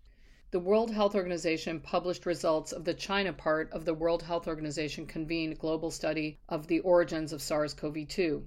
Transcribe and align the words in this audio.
the 0.53 0.61
World 0.61 0.93
Health 0.93 1.17
Organization 1.17 1.81
published 1.81 2.25
results 2.25 2.71
of 2.71 2.85
the 2.85 2.95
China 2.95 3.33
part 3.33 3.73
of 3.73 3.85
the 3.85 3.95
World 3.95 4.23
Health 4.23 4.47
Organization 4.47 5.05
convened 5.05 5.59
global 5.59 5.91
study 5.91 6.39
of 6.49 6.69
the 6.69 6.79
origins 6.81 7.33
of 7.33 7.43
SARS 7.43 7.75
CoV 7.75 8.07
2. 8.07 8.47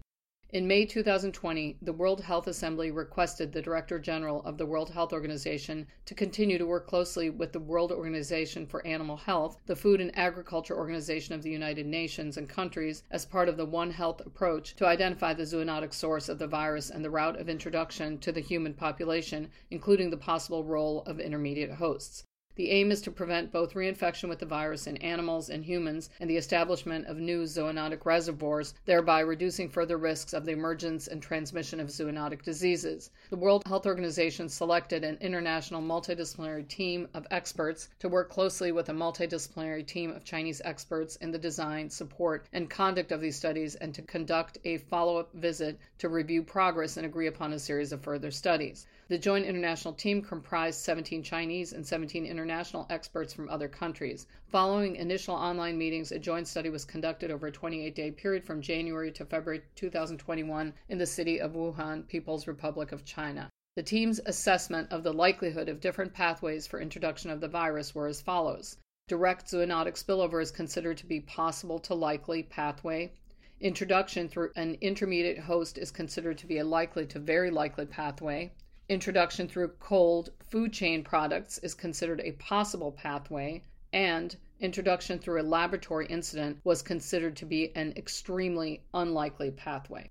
In 0.51 0.67
May 0.67 0.87
2020, 0.87 1.77
the 1.79 1.93
World 1.93 2.21
Health 2.21 2.47
Assembly 2.47 2.89
requested 2.89 3.51
the 3.51 3.61
Director 3.61 3.99
General 3.99 4.41
of 4.41 4.57
the 4.57 4.65
World 4.65 4.89
Health 4.89 5.13
Organization 5.13 5.85
to 6.05 6.15
continue 6.15 6.57
to 6.57 6.65
work 6.65 6.87
closely 6.87 7.29
with 7.29 7.53
the 7.53 7.59
World 7.59 7.91
Organization 7.91 8.65
for 8.65 8.83
Animal 8.83 9.15
Health, 9.15 9.59
the 9.67 9.75
Food 9.75 10.01
and 10.01 10.09
Agriculture 10.17 10.75
Organization 10.75 11.35
of 11.35 11.43
the 11.43 11.51
United 11.51 11.85
Nations 11.85 12.35
and 12.35 12.49
countries, 12.49 13.03
as 13.11 13.27
part 13.27 13.47
of 13.47 13.57
the 13.57 13.65
One 13.67 13.91
Health 13.91 14.21
approach 14.25 14.75
to 14.77 14.87
identify 14.87 15.35
the 15.35 15.43
zoonotic 15.43 15.93
source 15.93 16.27
of 16.27 16.39
the 16.39 16.47
virus 16.47 16.89
and 16.89 17.05
the 17.05 17.11
route 17.11 17.39
of 17.39 17.47
introduction 17.47 18.17
to 18.17 18.31
the 18.31 18.41
human 18.41 18.73
population, 18.73 19.51
including 19.69 20.09
the 20.09 20.17
possible 20.17 20.63
role 20.63 21.03
of 21.03 21.19
intermediate 21.19 21.73
hosts. 21.73 22.23
The 22.59 22.71
aim 22.71 22.91
is 22.91 22.99
to 23.03 23.11
prevent 23.11 23.53
both 23.53 23.73
reinfection 23.73 24.27
with 24.27 24.39
the 24.39 24.45
virus 24.45 24.85
in 24.85 24.97
animals 24.97 25.49
and 25.49 25.63
humans 25.63 26.09
and 26.19 26.29
the 26.29 26.35
establishment 26.35 27.07
of 27.07 27.17
new 27.17 27.43
zoonotic 27.43 28.05
reservoirs, 28.05 28.73
thereby 28.83 29.21
reducing 29.21 29.69
further 29.69 29.95
risks 29.95 30.33
of 30.33 30.43
the 30.43 30.51
emergence 30.51 31.07
and 31.07 31.21
transmission 31.21 31.79
of 31.79 31.87
zoonotic 31.87 32.41
diseases. 32.41 33.11
The 33.29 33.37
World 33.37 33.63
Health 33.65 33.85
Organization 33.85 34.49
selected 34.49 35.05
an 35.05 35.17
international 35.21 35.81
multidisciplinary 35.81 36.67
team 36.67 37.07
of 37.13 37.25
experts 37.31 37.87
to 37.99 38.09
work 38.09 38.29
closely 38.29 38.73
with 38.73 38.89
a 38.89 38.93
multidisciplinary 38.93 39.87
team 39.87 40.11
of 40.11 40.25
Chinese 40.25 40.61
experts 40.65 41.15
in 41.15 41.31
the 41.31 41.39
design, 41.39 41.89
support, 41.89 42.45
and 42.51 42.69
conduct 42.69 43.13
of 43.13 43.21
these 43.21 43.37
studies 43.37 43.75
and 43.75 43.95
to 43.95 44.01
conduct 44.01 44.57
a 44.65 44.79
follow 44.79 45.15
up 45.15 45.31
visit 45.33 45.79
to 45.99 46.09
review 46.09 46.43
progress 46.43 46.97
and 46.97 47.05
agree 47.05 47.27
upon 47.27 47.53
a 47.53 47.59
series 47.59 47.93
of 47.93 48.01
further 48.01 48.31
studies. 48.31 48.85
The 49.09 49.17
joint 49.17 49.47
international 49.47 49.95
team 49.95 50.21
comprised 50.21 50.81
17 50.81 51.23
Chinese 51.23 51.73
and 51.73 51.83
17 51.83 52.27
international 52.27 52.85
experts 52.91 53.33
from 53.33 53.49
other 53.49 53.67
countries. 53.67 54.27
Following 54.45 54.97
initial 54.97 55.33
online 55.33 55.79
meetings, 55.79 56.11
a 56.11 56.19
joint 56.19 56.47
study 56.47 56.69
was 56.69 56.85
conducted 56.85 57.31
over 57.31 57.47
a 57.47 57.51
28 57.51 57.95
day 57.95 58.11
period 58.11 58.45
from 58.45 58.61
January 58.61 59.11
to 59.13 59.25
February 59.25 59.63
2021 59.73 60.75
in 60.89 60.99
the 60.99 61.07
city 61.07 61.41
of 61.41 61.53
Wuhan, 61.53 62.07
People's 62.07 62.45
Republic 62.45 62.91
of 62.91 63.03
China. 63.03 63.49
The 63.75 63.81
team's 63.81 64.21
assessment 64.27 64.91
of 64.91 65.01
the 65.01 65.11
likelihood 65.11 65.69
of 65.69 65.81
different 65.81 66.13
pathways 66.13 66.67
for 66.67 66.79
introduction 66.79 67.31
of 67.31 67.41
the 67.41 67.47
virus 67.47 67.95
were 67.95 68.05
as 68.05 68.21
follows. 68.21 68.77
Direct 69.07 69.47
zoonotic 69.47 69.95
spillover 69.95 70.39
is 70.39 70.51
considered 70.51 70.99
to 70.99 71.07
be 71.07 71.19
possible 71.19 71.79
to 71.79 71.95
likely 71.95 72.43
pathway. 72.43 73.11
Introduction 73.59 74.29
through 74.29 74.51
an 74.55 74.77
intermediate 74.81 75.39
host 75.39 75.79
is 75.79 75.89
considered 75.89 76.37
to 76.37 76.45
be 76.45 76.59
a 76.59 76.63
likely 76.63 77.07
to 77.07 77.17
very 77.17 77.49
likely 77.49 77.87
pathway. 77.87 78.51
Introduction 78.89 79.47
through 79.47 79.67
cold 79.79 80.31
food 80.39 80.73
chain 80.73 81.03
products 81.03 81.59
is 81.59 81.75
considered 81.75 82.21
a 82.21 82.31
possible 82.31 82.91
pathway, 82.91 83.61
and 83.93 84.35
introduction 84.59 85.19
through 85.19 85.39
a 85.39 85.43
laboratory 85.43 86.07
incident 86.07 86.59
was 86.63 86.81
considered 86.81 87.35
to 87.35 87.45
be 87.45 87.71
an 87.75 87.93
extremely 87.95 88.81
unlikely 88.95 89.51
pathway. 89.51 90.09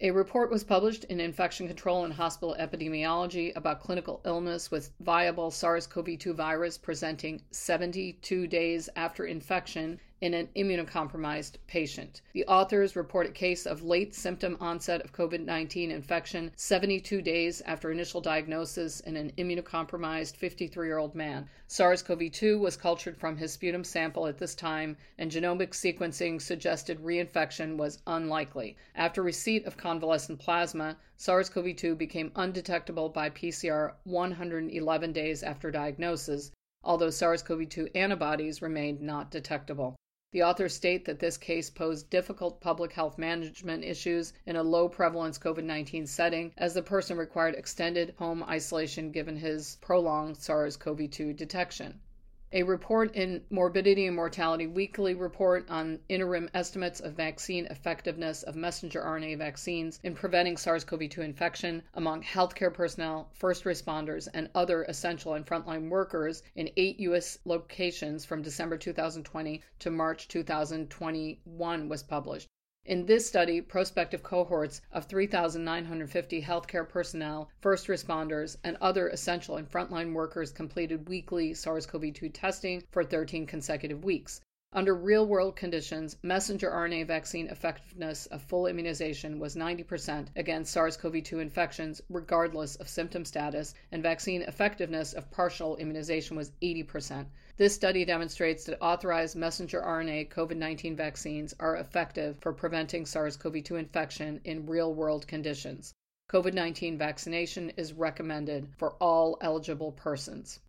A 0.00 0.10
report 0.10 0.50
was 0.50 0.64
published 0.64 1.04
in 1.04 1.20
Infection 1.20 1.68
Control 1.68 2.04
and 2.04 2.12
Hospital 2.12 2.56
Epidemiology 2.58 3.54
about 3.54 3.80
clinical 3.80 4.20
illness 4.24 4.68
with 4.68 4.90
viable 4.98 5.52
SARS 5.52 5.86
CoV 5.86 6.18
2 6.18 6.34
virus 6.34 6.76
presenting 6.76 7.40
72 7.52 8.48
days 8.48 8.88
after 8.96 9.26
infection 9.26 10.00
in 10.20 10.34
an 10.34 10.48
immunocompromised 10.56 11.52
patient. 11.68 12.22
The 12.32 12.44
authors 12.46 12.96
report 12.96 13.26
a 13.26 13.30
case 13.30 13.66
of 13.66 13.84
late 13.84 14.14
symptom 14.14 14.56
onset 14.58 15.00
of 15.02 15.12
COVID 15.12 15.44
19 15.44 15.92
infection 15.92 16.50
72 16.56 17.22
days 17.22 17.60
after 17.62 17.92
initial 17.92 18.20
diagnosis 18.20 18.98
in 19.00 19.16
an 19.16 19.32
immunocompromised 19.38 20.34
53 20.36 20.88
year 20.88 20.98
old 20.98 21.14
man. 21.14 21.48
SARS 21.68 22.02
CoV 22.02 22.32
2 22.32 22.58
was 22.58 22.76
cultured 22.76 23.16
from 23.16 23.36
his 23.36 23.52
sputum 23.52 23.84
sample 23.84 24.26
at 24.26 24.38
this 24.38 24.54
time, 24.54 24.96
and 25.18 25.30
genomic 25.30 25.68
sequencing 25.68 26.40
suggested 26.40 26.98
reinfection 26.98 27.76
was 27.76 27.98
unlikely. 28.06 28.76
After 28.94 29.22
receipt 29.22 29.66
of 29.66 29.76
convalescent 29.76 30.38
plasma, 30.38 30.96
SARS 31.16 31.48
CoV 31.48 31.76
2 31.76 31.94
became 31.94 32.32
undetectable 32.34 33.08
by 33.08 33.30
PCR 33.30 33.92
111 34.04 35.12
days 35.12 35.42
after 35.42 35.70
diagnosis, 35.70 36.50
although 36.82 37.10
SARS 37.10 37.42
CoV 37.42 37.68
2 37.68 37.88
antibodies 37.94 38.62
remained 38.62 39.00
not 39.00 39.30
detectable. 39.30 39.97
The 40.30 40.42
authors 40.42 40.74
state 40.74 41.06
that 41.06 41.20
this 41.20 41.38
case 41.38 41.70
posed 41.70 42.10
difficult 42.10 42.60
public 42.60 42.92
health 42.92 43.16
management 43.16 43.82
issues 43.82 44.34
in 44.44 44.56
a 44.56 44.62
low 44.62 44.86
prevalence 44.86 45.38
COVID 45.38 45.64
19 45.64 46.06
setting, 46.06 46.52
as 46.58 46.74
the 46.74 46.82
person 46.82 47.16
required 47.16 47.54
extended 47.54 48.14
home 48.18 48.42
isolation 48.42 49.10
given 49.10 49.36
his 49.38 49.78
prolonged 49.80 50.36
SARS 50.36 50.76
CoV 50.76 51.10
2 51.10 51.32
detection. 51.32 52.00
A 52.50 52.62
report 52.62 53.14
in 53.14 53.44
Morbidity 53.50 54.06
and 54.06 54.16
Mortality 54.16 54.66
Weekly 54.66 55.12
report 55.12 55.68
on 55.68 56.00
interim 56.08 56.48
estimates 56.54 56.98
of 56.98 57.12
vaccine 57.12 57.66
effectiveness 57.66 58.42
of 58.42 58.56
messenger 58.56 59.02
RNA 59.02 59.36
vaccines 59.36 60.00
in 60.02 60.14
preventing 60.14 60.56
SARS 60.56 60.82
CoV 60.82 61.10
2 61.10 61.20
infection 61.20 61.82
among 61.92 62.22
healthcare 62.22 62.72
personnel, 62.72 63.28
first 63.34 63.64
responders, 63.64 64.28
and 64.32 64.48
other 64.54 64.84
essential 64.84 65.34
and 65.34 65.44
frontline 65.44 65.90
workers 65.90 66.42
in 66.56 66.70
eight 66.78 66.98
U.S. 67.00 67.38
locations 67.44 68.24
from 68.24 68.40
December 68.40 68.78
2020 68.78 69.62
to 69.80 69.90
March 69.90 70.26
2021 70.28 71.86
was 71.90 72.02
published. 72.02 72.48
In 72.88 73.04
this 73.04 73.26
study, 73.26 73.60
prospective 73.60 74.22
cohorts 74.22 74.80
of 74.92 75.04
3,950 75.04 76.40
healthcare 76.40 76.88
personnel, 76.88 77.50
first 77.60 77.86
responders, 77.86 78.56
and 78.64 78.78
other 78.80 79.08
essential 79.08 79.58
and 79.58 79.70
frontline 79.70 80.14
workers 80.14 80.52
completed 80.52 81.06
weekly 81.06 81.52
SARS 81.52 81.84
CoV 81.84 82.14
2 82.14 82.30
testing 82.30 82.82
for 82.90 83.04
13 83.04 83.44
consecutive 83.44 84.04
weeks. 84.04 84.40
Under 84.72 84.94
real 84.94 85.26
world 85.26 85.54
conditions, 85.54 86.16
messenger 86.22 86.70
RNA 86.70 87.06
vaccine 87.06 87.48
effectiveness 87.48 88.24
of 88.24 88.40
full 88.40 88.66
immunization 88.66 89.38
was 89.38 89.54
90% 89.54 90.28
against 90.34 90.72
SARS 90.72 90.96
CoV 90.96 91.22
2 91.22 91.40
infections, 91.40 92.00
regardless 92.08 92.76
of 92.76 92.88
symptom 92.88 93.26
status, 93.26 93.74
and 93.92 94.02
vaccine 94.02 94.40
effectiveness 94.40 95.12
of 95.12 95.30
partial 95.30 95.76
immunization 95.76 96.38
was 96.38 96.52
80%. 96.62 97.26
This 97.58 97.74
study 97.74 98.04
demonstrates 98.04 98.62
that 98.66 98.80
authorized 98.80 99.34
messenger 99.34 99.82
RNA 99.82 100.28
COVID 100.28 100.56
19 100.56 100.94
vaccines 100.94 101.52
are 101.58 101.74
effective 101.74 102.38
for 102.38 102.52
preventing 102.52 103.04
SARS 103.04 103.36
CoV 103.36 103.64
2 103.64 103.74
infection 103.74 104.40
in 104.44 104.64
real 104.64 104.94
world 104.94 105.26
conditions. 105.26 105.92
COVID 106.30 106.54
19 106.54 106.96
vaccination 106.96 107.70
is 107.70 107.92
recommended 107.92 108.68
for 108.76 108.92
all 109.00 109.38
eligible 109.40 109.90
persons. 109.90 110.60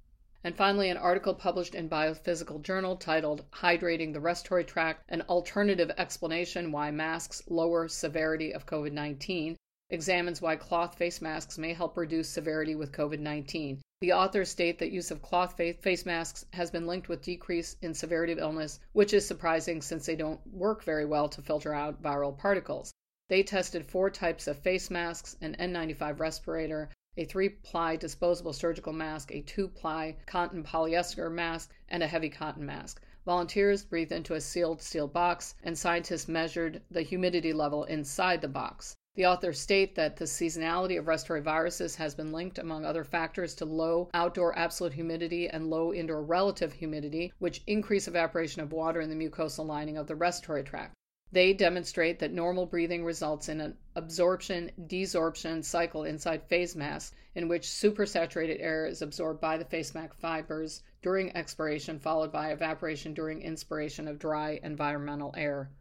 And 0.43 0.55
finally, 0.55 0.89
an 0.89 0.97
article 0.97 1.35
published 1.35 1.75
in 1.75 1.89
Biophysical 1.89 2.63
Journal 2.63 2.95
titled 2.95 3.45
Hydrating 3.51 4.11
the 4.11 4.19
Respiratory 4.19 4.63
Tract 4.63 5.03
An 5.09 5.21
Alternative 5.29 5.91
Explanation 5.95 6.71
Why 6.71 6.89
Masks 6.89 7.43
Lower 7.47 7.87
Severity 7.87 8.51
of 8.51 8.65
COVID 8.65 8.93
19 8.93 9.55
examines 9.91 10.41
why 10.41 10.55
cloth 10.55 10.95
face 10.95 11.19
masks 11.19 11.57
may 11.57 11.73
help 11.73 11.97
reduce 11.97 12.29
severity 12.29 12.75
with 12.75 12.91
COVID 12.91 13.19
19. 13.19 13.81
The 14.01 14.13
authors 14.13 14.49
state 14.49 14.79
that 14.79 14.91
use 14.91 15.11
of 15.11 15.21
cloth 15.21 15.57
face 15.57 16.05
masks 16.05 16.45
has 16.53 16.71
been 16.71 16.87
linked 16.87 17.09
with 17.09 17.21
decrease 17.21 17.75
in 17.81 17.93
severity 17.93 18.31
of 18.31 18.39
illness, 18.39 18.79
which 18.93 19.13
is 19.13 19.27
surprising 19.27 19.81
since 19.81 20.05
they 20.05 20.15
don't 20.15 20.39
work 20.47 20.83
very 20.83 21.05
well 21.05 21.27
to 21.27 21.41
filter 21.41 21.73
out 21.73 22.01
viral 22.01 22.37
particles. 22.37 22.93
They 23.29 23.43
tested 23.43 23.85
four 23.85 24.09
types 24.09 24.47
of 24.47 24.59
face 24.59 24.89
masks 24.89 25.35
an 25.41 25.55
N95 25.59 26.19
respirator, 26.19 26.89
a 27.17 27.25
three 27.25 27.49
ply 27.49 27.95
disposable 27.95 28.53
surgical 28.53 28.93
mask, 28.93 29.31
a 29.31 29.41
two 29.41 29.67
ply 29.67 30.15
cotton 30.25 30.63
polyester 30.63 31.29
mask, 31.29 31.73
and 31.89 32.01
a 32.01 32.07
heavy 32.07 32.29
cotton 32.29 32.65
mask. 32.65 33.01
Volunteers 33.25 33.83
breathed 33.83 34.11
into 34.11 34.35
a 34.35 34.39
sealed 34.39 34.81
steel 34.81 35.07
box, 35.07 35.55
and 35.63 35.77
scientists 35.77 36.27
measured 36.27 36.81
the 36.89 37.01
humidity 37.01 37.51
level 37.51 37.83
inside 37.83 38.41
the 38.41 38.47
box. 38.47 38.95
The 39.15 39.25
authors 39.25 39.59
state 39.59 39.95
that 39.95 40.17
the 40.17 40.25
seasonality 40.25 40.97
of 40.99 41.07
respiratory 41.07 41.41
viruses 41.41 41.95
has 41.95 42.13
been 42.13 42.31
linked, 42.31 42.59
among 42.59 42.85
other 42.85 43.03
factors, 43.03 43.55
to 43.55 43.65
low 43.65 44.09
outdoor 44.13 44.57
absolute 44.57 44.93
humidity 44.93 45.49
and 45.49 45.69
low 45.69 45.91
indoor 45.91 46.23
relative 46.23 46.73
humidity, 46.73 47.33
which 47.39 47.63
increase 47.65 48.07
evaporation 48.07 48.61
of 48.61 48.71
water 48.71 49.01
in 49.01 49.09
the 49.09 49.15
mucosal 49.15 49.65
lining 49.65 49.97
of 49.97 50.07
the 50.07 50.15
respiratory 50.15 50.63
tract. 50.63 50.93
They 51.31 51.53
demonstrate 51.53 52.19
that 52.19 52.31
normal 52.31 52.65
breathing 52.65 53.03
results 53.03 53.49
in 53.49 53.61
an 53.61 53.77
absorption 53.95 54.71
desorption 54.79 55.63
cycle 55.63 56.03
inside 56.03 56.43
face 56.43 56.75
masks, 56.75 57.15
in 57.35 57.47
which 57.47 57.67
supersaturated 57.67 58.59
air 58.59 58.85
is 58.85 59.01
absorbed 59.01 59.41
by 59.41 59.57
the 59.57 59.65
face 59.65 59.93
mask 59.93 60.15
fibers 60.15 60.81
during 61.01 61.35
expiration, 61.35 61.99
followed 61.99 62.31
by 62.31 62.51
evaporation 62.51 63.13
during 63.13 63.41
inspiration 63.41 64.07
of 64.07 64.17
dry 64.17 64.59
environmental 64.63 65.33
air. 65.35 65.71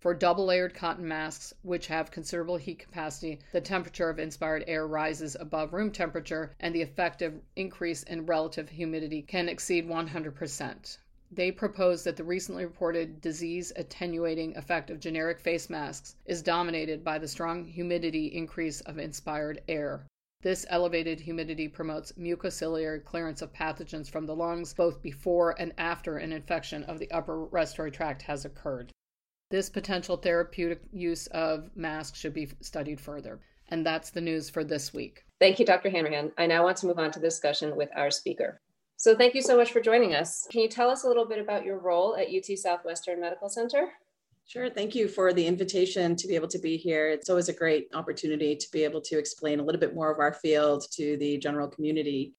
For 0.00 0.14
double 0.14 0.46
layered 0.46 0.72
cotton 0.72 1.06
masks, 1.06 1.52
which 1.60 1.88
have 1.88 2.10
considerable 2.10 2.56
heat 2.56 2.78
capacity, 2.78 3.38
the 3.52 3.60
temperature 3.60 4.08
of 4.08 4.18
inspired 4.18 4.64
air 4.66 4.86
rises 4.86 5.36
above 5.38 5.74
room 5.74 5.92
temperature 5.92 6.54
and 6.58 6.74
the 6.74 6.80
effective 6.80 7.42
increase 7.54 8.02
in 8.04 8.24
relative 8.24 8.70
humidity 8.70 9.20
can 9.20 9.46
exceed 9.46 9.86
100%. 9.86 10.96
They 11.30 11.52
propose 11.52 12.02
that 12.04 12.16
the 12.16 12.24
recently 12.24 12.64
reported 12.64 13.20
disease 13.20 13.74
attenuating 13.76 14.56
effect 14.56 14.88
of 14.88 15.00
generic 15.00 15.38
face 15.38 15.68
masks 15.68 16.16
is 16.24 16.40
dominated 16.40 17.04
by 17.04 17.18
the 17.18 17.28
strong 17.28 17.66
humidity 17.66 18.28
increase 18.28 18.80
of 18.80 18.96
inspired 18.96 19.60
air. 19.68 20.06
This 20.40 20.64
elevated 20.70 21.20
humidity 21.20 21.68
promotes 21.68 22.12
mucociliary 22.12 23.04
clearance 23.04 23.42
of 23.42 23.52
pathogens 23.52 24.08
from 24.08 24.24
the 24.24 24.34
lungs 24.34 24.72
both 24.72 25.02
before 25.02 25.54
and 25.60 25.74
after 25.76 26.16
an 26.16 26.32
infection 26.32 26.84
of 26.84 26.98
the 26.98 27.10
upper 27.10 27.44
respiratory 27.44 27.90
tract 27.90 28.22
has 28.22 28.46
occurred. 28.46 28.94
This 29.50 29.68
potential 29.68 30.16
therapeutic 30.16 30.80
use 30.92 31.26
of 31.28 31.70
masks 31.74 32.18
should 32.18 32.34
be 32.34 32.50
studied 32.60 33.00
further. 33.00 33.40
And 33.68 33.84
that's 33.84 34.10
the 34.10 34.20
news 34.20 34.48
for 34.48 34.62
this 34.62 34.94
week. 34.94 35.24
Thank 35.40 35.58
you, 35.58 35.66
Dr. 35.66 35.90
Hanrahan. 35.90 36.30
I 36.38 36.46
now 36.46 36.62
want 36.62 36.76
to 36.78 36.86
move 36.86 37.00
on 37.00 37.10
to 37.12 37.20
discussion 37.20 37.76
with 37.76 37.88
our 37.96 38.12
speaker. 38.12 38.60
So, 38.96 39.16
thank 39.16 39.34
you 39.34 39.42
so 39.42 39.56
much 39.56 39.72
for 39.72 39.80
joining 39.80 40.14
us. 40.14 40.46
Can 40.50 40.60
you 40.60 40.68
tell 40.68 40.88
us 40.88 41.04
a 41.04 41.08
little 41.08 41.24
bit 41.24 41.38
about 41.38 41.64
your 41.64 41.78
role 41.78 42.16
at 42.16 42.28
UT 42.28 42.56
Southwestern 42.56 43.20
Medical 43.20 43.48
Center? 43.48 43.88
Sure. 44.46 44.68
Thank 44.68 44.94
you 44.94 45.08
for 45.08 45.32
the 45.32 45.46
invitation 45.46 46.16
to 46.16 46.28
be 46.28 46.34
able 46.34 46.48
to 46.48 46.58
be 46.58 46.76
here. 46.76 47.08
It's 47.08 47.30
always 47.30 47.48
a 47.48 47.52
great 47.52 47.88
opportunity 47.94 48.54
to 48.54 48.66
be 48.72 48.84
able 48.84 49.00
to 49.02 49.18
explain 49.18 49.58
a 49.58 49.62
little 49.62 49.80
bit 49.80 49.94
more 49.94 50.12
of 50.12 50.18
our 50.18 50.32
field 50.32 50.84
to 50.92 51.16
the 51.16 51.38
general 51.38 51.68
community. 51.68 52.34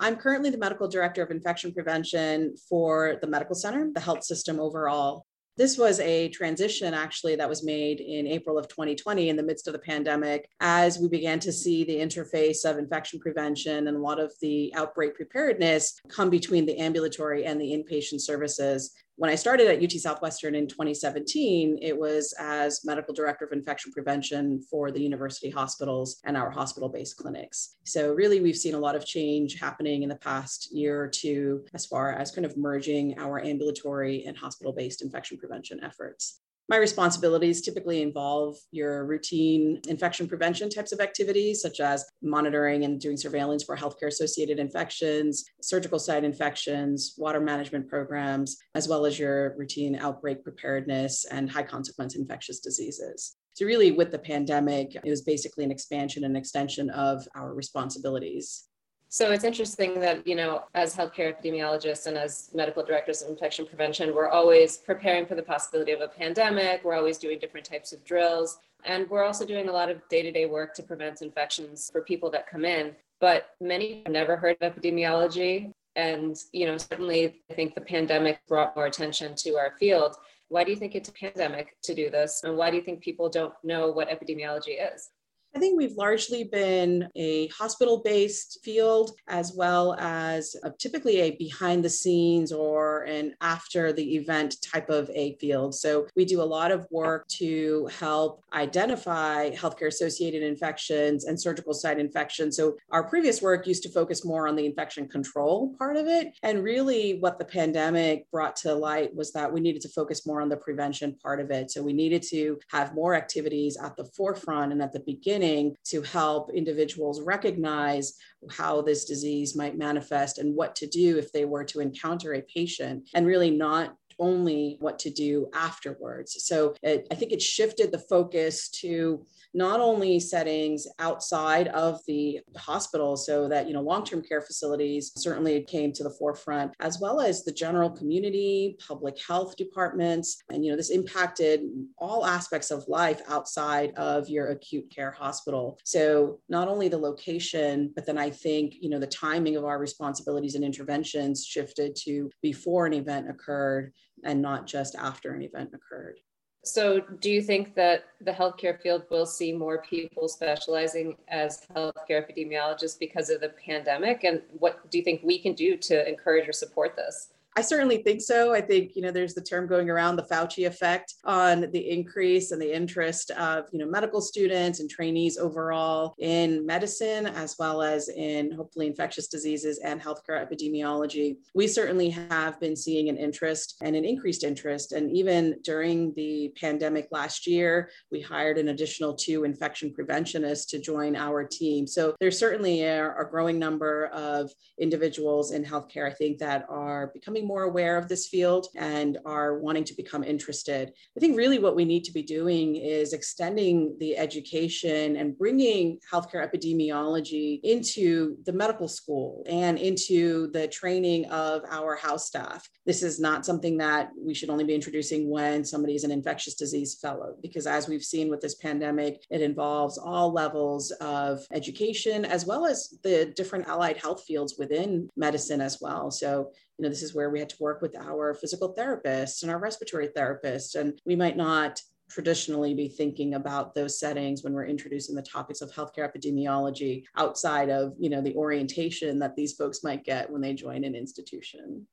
I'm 0.00 0.16
currently 0.16 0.50
the 0.50 0.58
medical 0.58 0.88
director 0.88 1.22
of 1.22 1.30
infection 1.30 1.72
prevention 1.72 2.54
for 2.68 3.18
the 3.20 3.26
medical 3.26 3.54
center, 3.54 3.90
the 3.92 4.00
health 4.00 4.24
system 4.24 4.58
overall. 4.58 5.26
This 5.56 5.78
was 5.78 6.00
a 6.00 6.28
transition 6.28 6.92
actually 6.92 7.34
that 7.36 7.48
was 7.48 7.64
made 7.64 8.00
in 8.00 8.26
April 8.26 8.58
of 8.58 8.68
2020 8.68 9.30
in 9.30 9.36
the 9.36 9.42
midst 9.42 9.66
of 9.66 9.72
the 9.72 9.78
pandemic 9.78 10.50
as 10.60 10.98
we 10.98 11.08
began 11.08 11.40
to 11.40 11.52
see 11.52 11.82
the 11.82 11.96
interface 11.96 12.66
of 12.66 12.76
infection 12.76 13.18
prevention 13.18 13.88
and 13.88 13.96
a 13.96 14.00
lot 14.00 14.20
of 14.20 14.32
the 14.42 14.70
outbreak 14.74 15.14
preparedness 15.14 15.98
come 16.08 16.28
between 16.28 16.66
the 16.66 16.78
ambulatory 16.78 17.46
and 17.46 17.58
the 17.58 17.72
inpatient 17.72 18.20
services 18.20 18.92
when 19.16 19.30
I 19.30 19.34
started 19.34 19.68
at 19.68 19.82
UT 19.82 19.92
Southwestern 19.92 20.54
in 20.54 20.66
2017, 20.66 21.78
it 21.80 21.98
was 21.98 22.34
as 22.38 22.84
medical 22.84 23.14
director 23.14 23.46
of 23.46 23.52
infection 23.52 23.90
prevention 23.90 24.60
for 24.70 24.90
the 24.90 25.00
university 25.00 25.48
hospitals 25.48 26.20
and 26.24 26.36
our 26.36 26.50
hospital 26.50 26.90
based 26.90 27.16
clinics. 27.16 27.76
So, 27.84 28.12
really, 28.12 28.40
we've 28.40 28.56
seen 28.56 28.74
a 28.74 28.78
lot 28.78 28.94
of 28.94 29.06
change 29.06 29.58
happening 29.58 30.02
in 30.02 30.10
the 30.10 30.16
past 30.16 30.68
year 30.70 31.02
or 31.02 31.08
two 31.08 31.64
as 31.72 31.86
far 31.86 32.12
as 32.12 32.30
kind 32.30 32.44
of 32.44 32.58
merging 32.58 33.18
our 33.18 33.42
ambulatory 33.42 34.24
and 34.26 34.36
hospital 34.36 34.72
based 34.72 35.00
infection 35.00 35.38
prevention 35.38 35.82
efforts. 35.82 36.40
My 36.68 36.78
responsibilities 36.78 37.60
typically 37.60 38.02
involve 38.02 38.56
your 38.72 39.06
routine 39.06 39.80
infection 39.86 40.26
prevention 40.26 40.68
types 40.68 40.90
of 40.90 40.98
activities, 40.98 41.62
such 41.62 41.78
as 41.78 42.04
monitoring 42.22 42.84
and 42.84 43.00
doing 43.00 43.16
surveillance 43.16 43.62
for 43.62 43.76
healthcare 43.76 44.08
associated 44.08 44.58
infections, 44.58 45.44
surgical 45.62 46.00
site 46.00 46.24
infections, 46.24 47.14
water 47.18 47.40
management 47.40 47.88
programs, 47.88 48.56
as 48.74 48.88
well 48.88 49.06
as 49.06 49.16
your 49.16 49.56
routine 49.56 49.94
outbreak 49.94 50.42
preparedness 50.42 51.24
and 51.26 51.48
high 51.48 51.62
consequence 51.62 52.16
infectious 52.16 52.58
diseases. 52.58 53.36
So, 53.54 53.64
really, 53.64 53.92
with 53.92 54.10
the 54.10 54.18
pandemic, 54.18 54.96
it 54.96 55.08
was 55.08 55.22
basically 55.22 55.62
an 55.62 55.70
expansion 55.70 56.24
and 56.24 56.36
extension 56.36 56.90
of 56.90 57.26
our 57.36 57.54
responsibilities. 57.54 58.64
So 59.08 59.30
it's 59.30 59.44
interesting 59.44 60.00
that, 60.00 60.26
you 60.26 60.34
know, 60.34 60.64
as 60.74 60.94
healthcare 60.94 61.32
epidemiologists 61.32 62.06
and 62.06 62.18
as 62.18 62.50
medical 62.52 62.82
directors 62.82 63.22
of 63.22 63.28
infection 63.28 63.64
prevention, 63.64 64.14
we're 64.14 64.28
always 64.28 64.78
preparing 64.78 65.26
for 65.26 65.36
the 65.36 65.42
possibility 65.42 65.92
of 65.92 66.00
a 66.00 66.08
pandemic. 66.08 66.84
We're 66.84 66.96
always 66.96 67.16
doing 67.16 67.38
different 67.38 67.64
types 67.64 67.92
of 67.92 68.04
drills. 68.04 68.58
And 68.84 69.08
we're 69.08 69.24
also 69.24 69.46
doing 69.46 69.68
a 69.68 69.72
lot 69.72 69.90
of 69.90 70.06
day 70.08 70.22
to 70.22 70.32
day 70.32 70.46
work 70.46 70.74
to 70.74 70.82
prevent 70.82 71.22
infections 71.22 71.88
for 71.90 72.02
people 72.02 72.30
that 72.30 72.50
come 72.50 72.64
in. 72.64 72.94
But 73.20 73.50
many 73.60 74.02
have 74.04 74.12
never 74.12 74.36
heard 74.36 74.56
of 74.60 74.74
epidemiology. 74.74 75.72
And, 75.94 76.36
you 76.52 76.66
know, 76.66 76.76
certainly 76.76 77.42
I 77.50 77.54
think 77.54 77.74
the 77.74 77.80
pandemic 77.80 78.40
brought 78.46 78.76
more 78.76 78.86
attention 78.86 79.34
to 79.36 79.56
our 79.56 79.72
field. 79.78 80.16
Why 80.48 80.62
do 80.62 80.70
you 80.70 80.76
think 80.76 80.94
it's 80.94 81.08
a 81.08 81.12
pandemic 81.12 81.76
to 81.84 81.94
do 81.94 82.10
this? 82.10 82.42
And 82.44 82.56
why 82.56 82.70
do 82.70 82.76
you 82.76 82.82
think 82.82 83.00
people 83.00 83.28
don't 83.28 83.54
know 83.64 83.90
what 83.90 84.10
epidemiology 84.10 84.76
is? 84.94 85.10
I 85.56 85.58
think 85.58 85.78
we've 85.78 85.96
largely 85.96 86.44
been 86.44 87.08
a 87.16 87.48
hospital 87.48 88.02
based 88.04 88.58
field 88.62 89.12
as 89.26 89.54
well 89.54 89.96
as 89.98 90.54
a, 90.62 90.70
typically 90.70 91.20
a 91.20 91.30
behind 91.30 91.82
the 91.82 91.88
scenes 91.88 92.52
or 92.52 93.04
an 93.04 93.34
after 93.40 93.90
the 93.90 94.16
event 94.16 94.56
type 94.60 94.90
of 94.90 95.10
a 95.14 95.34
field. 95.36 95.74
So 95.74 96.08
we 96.14 96.26
do 96.26 96.42
a 96.42 96.44
lot 96.44 96.72
of 96.72 96.86
work 96.90 97.26
to 97.38 97.88
help 97.98 98.42
identify 98.52 99.50
healthcare 99.52 99.86
associated 99.86 100.42
infections 100.42 101.24
and 101.24 101.40
surgical 101.40 101.72
site 101.72 101.98
infections. 101.98 102.54
So 102.54 102.76
our 102.90 103.04
previous 103.04 103.40
work 103.40 103.66
used 103.66 103.82
to 103.84 103.88
focus 103.88 104.26
more 104.26 104.46
on 104.46 104.56
the 104.56 104.66
infection 104.66 105.08
control 105.08 105.74
part 105.78 105.96
of 105.96 106.06
it. 106.06 106.34
And 106.42 106.62
really, 106.62 107.18
what 107.20 107.38
the 107.38 107.46
pandemic 107.46 108.30
brought 108.30 108.56
to 108.56 108.74
light 108.74 109.14
was 109.14 109.32
that 109.32 109.50
we 109.50 109.60
needed 109.60 109.80
to 109.82 109.88
focus 109.88 110.26
more 110.26 110.42
on 110.42 110.50
the 110.50 110.56
prevention 110.58 111.16
part 111.22 111.40
of 111.40 111.50
it. 111.50 111.70
So 111.70 111.82
we 111.82 111.94
needed 111.94 112.22
to 112.30 112.58
have 112.68 112.94
more 112.94 113.14
activities 113.14 113.78
at 113.82 113.96
the 113.96 114.04
forefront 114.04 114.72
and 114.72 114.82
at 114.82 114.92
the 114.92 115.00
beginning 115.00 115.45
training 115.46 115.76
to 115.84 116.02
help 116.02 116.50
individuals 116.50 117.20
recognize 117.20 118.14
how 118.50 118.82
this 118.82 119.04
disease 119.04 119.56
might 119.56 119.78
manifest 119.78 120.38
and 120.38 120.54
what 120.54 120.74
to 120.76 120.86
do 120.86 121.18
if 121.18 121.32
they 121.32 121.44
were 121.44 121.64
to 121.64 121.80
encounter 121.80 122.34
a 122.34 122.42
patient 122.42 123.08
and 123.14 123.26
really 123.26 123.50
not 123.50 123.94
only 124.18 124.76
what 124.80 124.98
to 125.00 125.10
do 125.10 125.48
afterwards. 125.54 126.36
So 126.44 126.74
it, 126.82 127.06
I 127.10 127.14
think 127.14 127.32
it 127.32 127.42
shifted 127.42 127.92
the 127.92 127.98
focus 127.98 128.68
to 128.80 129.24
not 129.54 129.80
only 129.80 130.20
settings 130.20 130.86
outside 130.98 131.68
of 131.68 132.00
the 132.06 132.40
hospital 132.56 133.16
so 133.16 133.48
that 133.48 133.66
you 133.66 133.72
know 133.72 133.80
long-term 133.80 134.22
care 134.22 134.42
facilities 134.42 135.12
certainly 135.16 135.62
came 135.62 135.92
to 135.92 136.02
the 136.02 136.10
forefront 136.10 136.72
as 136.80 136.98
well 137.00 137.20
as 137.20 137.42
the 137.42 137.52
general 137.52 137.88
community 137.88 138.76
public 138.86 139.16
health 139.26 139.56
departments. 139.56 140.42
And 140.50 140.64
you 140.64 140.70
know 140.70 140.76
this 140.76 140.90
impacted 140.90 141.62
all 141.98 142.26
aspects 142.26 142.70
of 142.70 142.86
life 142.88 143.22
outside 143.28 143.92
of 143.96 144.28
your 144.28 144.48
acute 144.48 144.92
care 144.94 145.10
hospital. 145.10 145.78
So 145.84 146.40
not 146.48 146.68
only 146.68 146.88
the 146.88 146.98
location 146.98 147.92
but 147.94 148.06
then 148.06 148.18
i 148.18 148.30
think 148.30 148.74
you 148.80 148.88
know 148.88 148.98
the 148.98 149.06
timing 149.06 149.56
of 149.56 149.64
our 149.64 149.78
responsibilities 149.78 150.54
and 150.54 150.64
interventions 150.64 151.44
shifted 151.44 151.96
to 151.96 152.30
before 152.42 152.86
an 152.86 152.92
event 152.92 153.28
occurred 153.28 153.92
and 154.26 154.42
not 154.42 154.66
just 154.66 154.94
after 154.96 155.32
an 155.32 155.42
event 155.42 155.70
occurred 155.72 156.20
so, 156.66 156.98
do 157.20 157.30
you 157.30 157.42
think 157.42 157.76
that 157.76 158.06
the 158.20 158.32
healthcare 158.32 158.76
field 158.80 159.04
will 159.08 159.24
see 159.24 159.52
more 159.52 159.82
people 159.82 160.26
specializing 160.26 161.16
as 161.28 161.64
healthcare 161.72 162.26
epidemiologists 162.26 162.98
because 162.98 163.30
of 163.30 163.40
the 163.40 163.50
pandemic? 163.50 164.24
And 164.24 164.42
what 164.58 164.90
do 164.90 164.98
you 164.98 165.04
think 165.04 165.20
we 165.22 165.38
can 165.38 165.52
do 165.52 165.76
to 165.76 166.08
encourage 166.08 166.48
or 166.48 166.52
support 166.52 166.96
this? 166.96 167.28
I 167.58 167.62
certainly 167.62 168.02
think 168.02 168.20
so. 168.20 168.52
I 168.52 168.60
think, 168.60 168.94
you 168.94 169.00
know, 169.00 169.10
there's 169.10 169.32
the 169.32 169.40
term 169.40 169.66
going 169.66 169.88
around 169.88 170.16
the 170.16 170.24
Fauci 170.24 170.66
effect 170.66 171.14
on 171.24 171.70
the 171.72 171.90
increase 171.90 172.50
and 172.50 172.60
the 172.60 172.70
interest 172.70 173.30
of, 173.30 173.64
you 173.72 173.78
know, 173.78 173.86
medical 173.86 174.20
students 174.20 174.80
and 174.80 174.90
trainees 174.90 175.38
overall 175.38 176.14
in 176.18 176.66
medicine, 176.66 177.26
as 177.26 177.56
well 177.58 177.80
as 177.80 178.10
in 178.10 178.50
hopefully 178.52 178.86
infectious 178.86 179.28
diseases 179.28 179.78
and 179.78 180.02
healthcare 180.02 180.46
epidemiology. 180.46 181.38
We 181.54 181.66
certainly 181.66 182.10
have 182.10 182.60
been 182.60 182.76
seeing 182.76 183.08
an 183.08 183.16
interest 183.16 183.76
and 183.80 183.96
an 183.96 184.04
increased 184.04 184.44
interest. 184.44 184.92
And 184.92 185.10
even 185.10 185.56
during 185.64 186.12
the 186.12 186.52
pandemic 186.60 187.08
last 187.10 187.46
year, 187.46 187.88
we 188.12 188.20
hired 188.20 188.58
an 188.58 188.68
additional 188.68 189.14
two 189.14 189.44
infection 189.44 189.94
preventionists 189.94 190.66
to 190.72 190.78
join 190.78 191.16
our 191.16 191.42
team. 191.42 191.86
So 191.86 192.14
there's 192.20 192.38
certainly 192.38 192.82
a, 192.82 193.14
a 193.16 193.24
growing 193.24 193.58
number 193.58 194.08
of 194.08 194.50
individuals 194.78 195.52
in 195.52 195.64
healthcare, 195.64 196.06
I 196.06 196.12
think, 196.12 196.36
that 196.40 196.66
are 196.68 197.10
becoming 197.14 197.45
more 197.46 197.62
aware 197.62 197.96
of 197.96 198.08
this 198.08 198.28
field 198.28 198.66
and 198.76 199.18
are 199.24 199.58
wanting 199.58 199.84
to 199.84 199.94
become 199.94 200.24
interested. 200.24 200.92
I 201.16 201.20
think 201.20 201.36
really 201.36 201.58
what 201.58 201.76
we 201.76 201.84
need 201.84 202.04
to 202.04 202.12
be 202.12 202.22
doing 202.22 202.76
is 202.76 203.12
extending 203.12 203.96
the 203.98 204.16
education 204.16 205.16
and 205.16 205.36
bringing 205.38 205.98
healthcare 206.12 206.46
epidemiology 206.46 207.60
into 207.62 208.36
the 208.44 208.52
medical 208.52 208.88
school 208.88 209.44
and 209.48 209.78
into 209.78 210.50
the 210.52 210.68
training 210.68 211.26
of 211.26 211.62
our 211.70 211.96
house 211.96 212.26
staff. 212.26 212.68
This 212.84 213.02
is 213.02 213.20
not 213.20 213.46
something 213.46 213.78
that 213.78 214.10
we 214.18 214.34
should 214.34 214.50
only 214.50 214.64
be 214.64 214.74
introducing 214.74 215.30
when 215.30 215.64
somebody 215.64 215.94
is 215.94 216.04
an 216.04 216.10
infectious 216.10 216.54
disease 216.54 216.98
fellow, 217.00 217.36
because 217.42 217.66
as 217.66 217.88
we've 217.88 218.02
seen 218.02 218.28
with 218.28 218.40
this 218.40 218.56
pandemic, 218.56 219.24
it 219.30 219.40
involves 219.40 219.98
all 219.98 220.32
levels 220.32 220.90
of 221.00 221.40
education 221.52 222.24
as 222.24 222.46
well 222.46 222.66
as 222.66 222.98
the 223.02 223.26
different 223.36 223.66
allied 223.66 223.96
health 223.96 224.24
fields 224.26 224.56
within 224.58 225.08
medicine 225.16 225.60
as 225.60 225.78
well. 225.80 226.10
So 226.10 226.52
you 226.78 226.82
know, 226.82 226.88
this 226.88 227.02
is 227.02 227.14
where 227.14 227.30
we 227.30 227.38
had 227.38 227.48
to 227.48 227.56
work 227.60 227.80
with 227.80 227.96
our 227.96 228.34
physical 228.34 228.74
therapists 228.74 229.42
and 229.42 229.50
our 229.50 229.58
respiratory 229.58 230.08
therapists. 230.08 230.74
And 230.74 231.00
we 231.06 231.16
might 231.16 231.36
not 231.36 231.80
traditionally 232.08 232.74
be 232.74 232.88
thinking 232.88 233.34
about 233.34 233.74
those 233.74 233.98
settings 233.98 234.44
when 234.44 234.52
we're 234.52 234.66
introducing 234.66 235.14
the 235.14 235.22
topics 235.22 235.60
of 235.60 235.72
healthcare 235.72 236.08
epidemiology 236.10 237.04
outside 237.16 237.68
of 237.68 237.94
you 237.98 238.08
know 238.08 238.20
the 238.20 238.34
orientation 238.36 239.18
that 239.18 239.34
these 239.34 239.54
folks 239.54 239.82
might 239.82 240.04
get 240.04 240.30
when 240.30 240.40
they 240.40 240.54
join 240.54 240.84
an 240.84 240.94
institution 240.94 241.84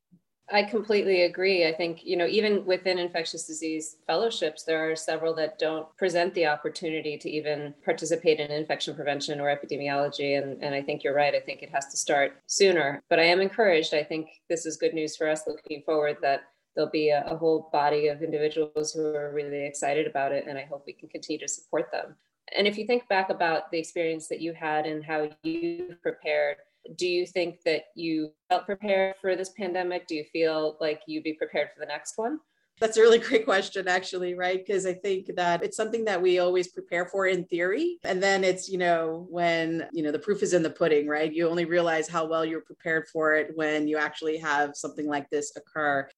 I 0.52 0.64
completely 0.64 1.24
agree. 1.24 1.66
I 1.66 1.74
think, 1.74 2.04
you 2.04 2.18
know, 2.18 2.28
even 2.28 2.66
within 2.66 3.00
infectious 3.00 3.48
disease 3.48 3.96
fellowships, 4.06 4.64
there 4.64 4.92
are 4.92 4.96
several 4.96 5.34
that 5.36 5.58
don't 5.58 5.88
present 5.98 6.34
the 6.34 6.48
opportunity 6.48 7.18
to 7.18 7.30
even 7.30 7.74
participate 7.86 8.40
in 8.40 8.52
infection 8.52 8.94
prevention 8.94 9.40
or 9.40 9.56
epidemiology. 9.56 10.38
And, 10.38 10.62
and 10.62 10.76
I 10.76 10.82
think 10.82 11.04
you're 11.04 11.16
right. 11.16 11.34
I 11.34 11.40
think 11.40 11.64
it 11.64 11.70
has 11.70 11.88
to 11.88 11.98
start 11.98 12.42
sooner. 12.46 13.02
But 13.10 13.20
I 13.20 13.24
am 13.24 13.40
encouraged. 13.40 13.94
I 13.94 14.04
think 14.04 14.28
this 14.50 14.66
is 14.66 14.76
good 14.76 14.94
news 14.94 15.16
for 15.16 15.30
us 15.30 15.48
looking 15.48 15.82
forward 15.86 16.18
that 16.22 16.44
there'll 16.76 16.92
be 16.92 17.10
a, 17.10 17.24
a 17.26 17.38
whole 17.38 17.70
body 17.72 18.08
of 18.08 18.22
individuals 18.22 18.92
who 18.92 19.16
are 19.16 19.32
really 19.34 19.66
excited 19.66 20.08
about 20.08 20.34
it. 20.34 20.46
And 20.48 20.58
I 20.58 20.66
hope 20.66 20.84
we 20.86 20.94
can 20.94 21.08
continue 21.08 21.40
to 21.40 21.48
support 21.48 21.90
them. 21.92 22.16
And 22.56 22.68
if 22.68 22.78
you 22.78 22.86
think 22.86 23.08
back 23.08 23.30
about 23.30 23.72
the 23.72 23.80
experience 23.80 24.28
that 24.28 24.42
you 24.42 24.54
had 24.54 24.86
and 24.86 25.04
how 25.04 25.30
you 25.44 25.96
prepared, 26.02 26.58
do 26.96 27.08
you 27.08 27.26
think 27.26 27.62
that 27.66 27.84
you 27.96 28.32
felt 28.50 28.66
prepared 28.66 29.16
for 29.22 29.36
this 29.36 29.50
pandemic? 29.50 30.08
Do 30.08 30.16
you 30.16 30.26
feel 30.26 30.78
like 30.80 31.02
you'd 31.08 31.24
be 31.24 31.34
prepared 31.34 31.70
for 31.74 31.80
the 31.80 31.86
next 31.86 32.18
one? 32.18 32.40
That's 32.80 32.98
a 32.98 33.02
really 33.02 33.20
great 33.28 33.46
question, 33.46 33.88
actually, 33.88 34.34
right? 34.34 34.64
Because 34.66 34.86
I 34.86 34.94
think 34.94 35.36
that 35.36 35.64
it's 35.64 35.78
something 35.78 36.06
that 36.06 36.22
we 36.22 36.40
always 36.40 36.70
prepare 36.70 37.06
for 37.06 37.28
in 37.28 37.46
theory. 37.46 37.98
And 38.04 38.22
then 38.22 38.44
it's, 38.44 38.70
you 38.70 38.78
know, 38.78 39.28
when, 39.30 39.88
you 39.94 40.04
know, 40.04 40.12
the 40.12 40.20
proof 40.20 40.44
is 40.44 40.54
in 40.54 40.64
the 40.64 40.70
pudding, 40.70 41.08
right? 41.08 41.32
You 41.32 41.48
only 41.48 41.66
realize 41.66 42.08
how 42.08 42.26
well 42.26 42.46
you're 42.46 42.62
prepared 42.62 43.08
for 43.12 43.34
it 43.34 43.52
when 43.56 43.88
you 43.88 43.98
actually 43.98 44.38
have 44.38 44.76
something 44.76 45.08
like 45.08 45.30
this 45.30 45.56
occur. 45.56 46.10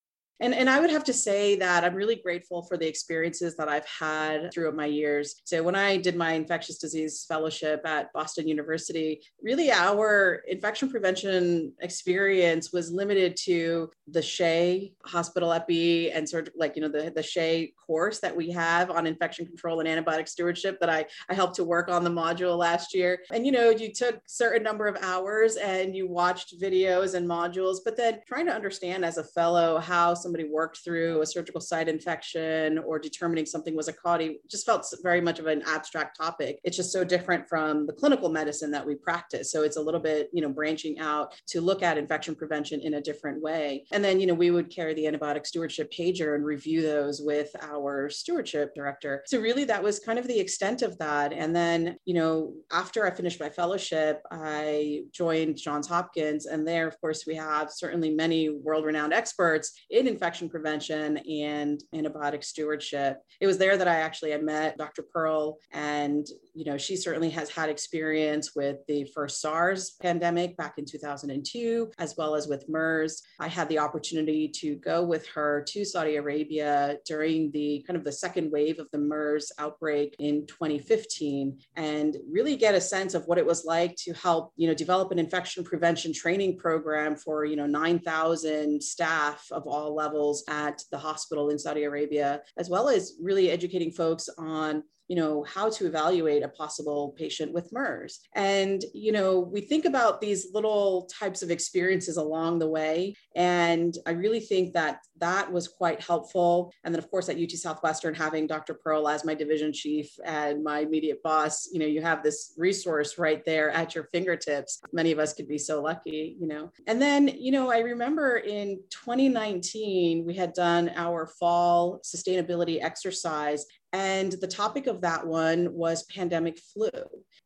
And, 0.42 0.54
and 0.54 0.70
I 0.70 0.80
would 0.80 0.90
have 0.90 1.04
to 1.06 1.14
say 1.14 1.56
that 1.58 1.84
I'm 1.84 1.96
really 1.96 2.18
grateful 2.18 2.64
for 2.64 2.78
the 2.78 2.88
experiences 2.88 3.56
that 3.56 3.70
I've 3.70 3.88
had 3.88 4.52
throughout 4.54 4.76
my 4.76 4.86
years. 4.86 5.42
So, 5.46 5.64
when 5.64 5.76
I 5.76 5.98
did 5.98 6.16
my 6.16 6.34
infectious 6.34 6.78
disease 6.78 7.26
fellowship 7.28 7.82
at 7.86 8.12
Boston 8.14 8.48
University, 8.48 9.22
really 9.42 9.72
our 9.72 10.44
infection 10.48 10.90
prevention 10.90 11.74
experience 11.82 12.74
was 12.74 12.92
limited 12.92 13.38
to 13.46 13.90
the 14.08 14.20
SHEA 14.20 14.94
hospital 15.06 15.54
epi 15.54 16.12
and 16.12 16.28
sort 16.28 16.48
of 16.48 16.54
like, 16.58 16.76
you 16.76 16.82
know, 16.82 16.90
the, 16.90 17.12
the 17.16 17.22
SHEA 17.22 17.74
course 17.86 18.20
that 18.20 18.36
we 18.36 18.52
have 18.52 18.92
on 18.92 19.08
infection 19.08 19.46
control 19.46 19.80
and 19.80 19.88
antibiotic 19.88 20.28
stewardship 20.28 20.80
that 20.80 20.90
I, 20.90 21.06
I 21.30 21.34
helped 21.34 21.56
to 21.56 21.64
work 21.64 21.90
on 21.90 22.04
the 22.04 22.10
module 22.10 22.58
last 22.58 22.94
year. 22.94 23.20
And, 23.32 23.46
you 23.46 23.52
know, 23.52 23.70
you 23.70 23.94
took 23.94 24.20
certain 24.28 24.64
number 24.64 24.88
of 24.88 24.98
hours 25.02 25.56
and 25.56 25.96
you 25.96 26.08
watched 26.08 26.60
videos 26.62 27.14
and 27.14 27.28
modules, 27.28 27.78
but 27.86 27.96
then 27.96 28.20
trying 28.28 28.48
to 28.48 28.54
understand 28.54 29.06
as 29.06 29.18
a 29.18 29.24
fellow 29.24 29.80
how 29.80 30.14
somebody 30.26 30.46
worked 30.46 30.80
through 30.84 31.22
a 31.22 31.26
surgical 31.26 31.62
site 31.62 31.88
infection 31.88 32.80
or 32.80 32.98
determining 32.98 33.46
something 33.46 33.76
was 33.76 33.88
a 33.88 33.94
CAUTI 33.94 34.38
just 34.50 34.66
felt 34.66 34.84
very 35.04 35.22
much 35.22 35.38
of 35.38 35.46
an 35.46 35.62
abstract 35.68 36.18
topic. 36.18 36.60
It's 36.64 36.76
just 36.76 36.92
so 36.92 37.04
different 37.04 37.48
from 37.48 37.86
the 37.86 37.94
clinical 37.94 38.30
medicine 38.30 38.72
that 38.72 38.84
we 38.84 38.96
practice. 38.96 39.52
So 39.52 39.62
it's 39.62 39.78
a 39.78 39.82
little 39.82 40.00
bit, 40.00 40.30
you 40.34 40.42
know, 40.42 40.50
branching 40.50 40.98
out 40.98 41.36
to 41.50 41.62
look 41.62 41.84
at 41.84 42.00
infection 42.00 42.34
prevention 42.34 42.82
in 42.82 42.96
a 42.96 43.02
different 43.02 43.40
way. 43.40 43.86
And 43.92 44.04
then, 44.04 44.20
you 44.20 44.26
know, 44.26 44.34
we 44.34 44.50
would 44.50 44.74
carry 44.74 44.96
the 44.96 45.06
antibiotic 45.06 45.46
stewardship 45.46 45.92
pager 45.92 46.34
and 46.34 46.44
review 46.44 46.82
those 46.82 47.22
with 47.22 47.56
our 47.62 48.10
stewardship 48.10 48.74
director. 48.74 49.22
So 49.28 49.40
really 49.40 49.66
that 49.66 49.84
was 49.84 50.00
kind 50.00 50.18
of 50.18 50.28
the 50.28 50.40
extent 50.40 50.82
of 50.82 50.98
that. 50.98 51.34
And 51.34 51.56
then, 51.56 51.98
you 52.06 52.16
know, 52.16 52.54
after 52.72 53.06
I 53.06 53.12
finished 53.12 53.40
my 53.40 53.50
fellowship, 53.50 54.24
I 54.32 55.02
joined 55.12 55.58
Johns 55.58 55.88
Hopkins. 55.88 56.48
And 56.48 56.68
there, 56.68 56.88
of 56.88 57.00
course, 57.00 57.26
we 57.28 57.36
have 57.36 57.70
certainly 57.70 58.10
many 58.10 58.50
world-renowned 58.50 59.14
experts 59.14 59.74
in 59.92 60.08
infection 60.16 60.48
prevention 60.48 61.18
and 61.18 61.84
antibiotic 61.94 62.42
stewardship. 62.42 63.18
It 63.42 63.48
was 63.48 63.58
there 63.58 63.76
that 63.76 63.88
I 63.88 63.96
actually 63.96 64.32
had 64.32 64.44
met 64.44 64.78
Dr. 64.78 65.04
Perl, 65.04 65.58
and 65.74 66.26
you 66.54 66.64
know 66.64 66.78
she 66.78 66.96
certainly 66.96 67.30
has 67.32 67.50
had 67.50 67.70
experience 67.70 68.56
with 68.56 68.78
the 68.88 69.04
first 69.14 69.42
SARS 69.42 69.98
pandemic 70.02 70.56
back 70.56 70.76
in 70.78 70.86
2002, 70.86 71.92
as 72.00 72.16
well 72.18 72.34
as 72.34 72.48
with 72.48 72.70
MERS. 72.70 73.22
I 73.42 73.50
had 73.50 73.68
the 73.68 73.80
opportunity 73.80 74.48
to 74.62 74.76
go 74.76 75.04
with 75.04 75.28
her 75.36 75.66
to 75.68 75.84
Saudi 75.84 76.16
Arabia 76.16 76.98
during 77.06 77.52
the 77.52 77.84
kind 77.86 77.98
of 77.98 78.06
the 78.06 78.12
second 78.12 78.52
wave 78.52 78.80
of 78.80 78.88
the 78.92 79.00
MERS 79.00 79.52
outbreak 79.60 80.16
in 80.20 80.48
2015, 80.48 81.60
and 81.76 82.16
really 82.32 82.56
get 82.56 82.74
a 82.74 82.82
sense 82.82 83.14
of 83.14 83.28
what 83.28 83.38
it 83.38 83.46
was 83.46 83.66
like 83.66 83.96
to 83.98 84.14
help 84.14 84.54
you 84.56 84.68
know 84.68 84.74
develop 84.74 85.12
an 85.12 85.20
infection 85.20 85.64
prevention 85.66 86.14
training 86.14 86.58
program 86.58 87.18
for 87.18 87.44
you 87.44 87.58
know 87.58 87.66
9,000 87.66 88.82
staff 88.82 89.46
of 89.52 89.68
all 89.68 89.90
levels 90.06 90.44
at 90.48 90.84
the 90.92 90.98
hospital 90.98 91.50
in 91.50 91.58
Saudi 91.58 91.84
Arabia, 91.84 92.42
as 92.58 92.70
well 92.70 92.90
as 92.90 93.14
really 93.20 93.50
educating 93.50 93.92
folks 93.92 94.30
on 94.38 94.84
you 95.08 95.16
know 95.16 95.44
how 95.44 95.70
to 95.70 95.86
evaluate 95.86 96.44
a 96.44 96.48
possible 96.50 97.16
patient 97.18 97.54
with 97.54 97.72
mers. 97.72 98.20
And 98.36 98.84
you 98.94 99.12
know 99.12 99.40
we 99.40 99.62
think 99.62 99.86
about 99.86 100.22
these 100.22 100.48
little 100.54 101.08
types 101.20 101.42
of 101.42 101.52
experiences 101.52 102.18
along 102.18 102.60
the 102.60 102.70
way. 102.70 103.16
And 103.36 103.98
i 104.06 104.12
really 104.12 104.40
think 104.40 104.74
that 104.74 105.00
that 105.20 105.52
was 105.52 105.68
quite 105.68 106.02
helpful. 106.02 106.72
And 106.84 106.94
then 106.94 107.00
of 107.00 107.10
course 107.10 107.30
at 107.30 107.38
ut 107.38 107.52
southwestern 107.52 108.14
having 108.14 108.48
dr 108.48 108.74
perl 108.84 109.08
as 109.08 109.26
my 109.26 109.34
division 109.34 109.72
chief 109.72 110.10
and 110.26 110.64
my 110.64 110.80
immediate 110.80 111.22
boss 111.24 111.70
you 111.72 111.80
know 111.80 111.86
you 111.86 112.02
have 112.02 112.24
this 112.24 112.54
resource 112.58 113.18
right 113.18 113.44
there 113.46 113.70
at 113.72 113.96
your 113.96 114.06
fingertips. 114.06 114.82
Many 114.92 115.12
of 115.12 115.20
us 115.20 115.34
could 115.34 115.48
be 115.48 115.58
so 115.58 115.82
lucky 115.82 116.36
you 116.40 116.48
know. 116.48 116.72
And 116.88 117.02
then 117.02 117.28
you 117.28 117.52
know 117.52 117.72
i 117.72 117.80
remember 117.80 118.38
in 118.38 118.80
2019 118.90 120.26
we 120.26 120.34
had 120.34 120.54
done 120.54 120.92
our 120.96 121.28
fall 121.28 122.00
sustainability 122.04 122.84
exercise 122.84 123.66
and 123.96 124.34
the 124.42 124.48
topic 124.48 124.88
of 124.88 125.00
that 125.00 125.26
one 125.26 125.74
was 125.74 126.04
pandemic 126.04 126.60
flu. 126.60 126.90